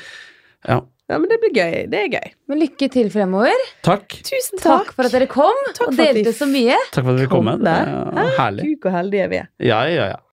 [0.67, 0.79] Ja.
[1.09, 1.75] Ja, men det blir gøy.
[1.89, 2.33] Det er gøy.
[2.51, 3.63] Men lykke til fremover.
[3.85, 4.13] Takk.
[4.27, 6.33] Tusen Takk takk for at dere kom Takk og delte de...
[6.37, 6.75] så mye.
[6.93, 7.63] Takk for at dere kom med.
[7.65, 8.67] Det Kom er herlig.
[8.67, 9.47] Gud, hvor heldige vi er.
[9.71, 10.19] Ja, ja, ja.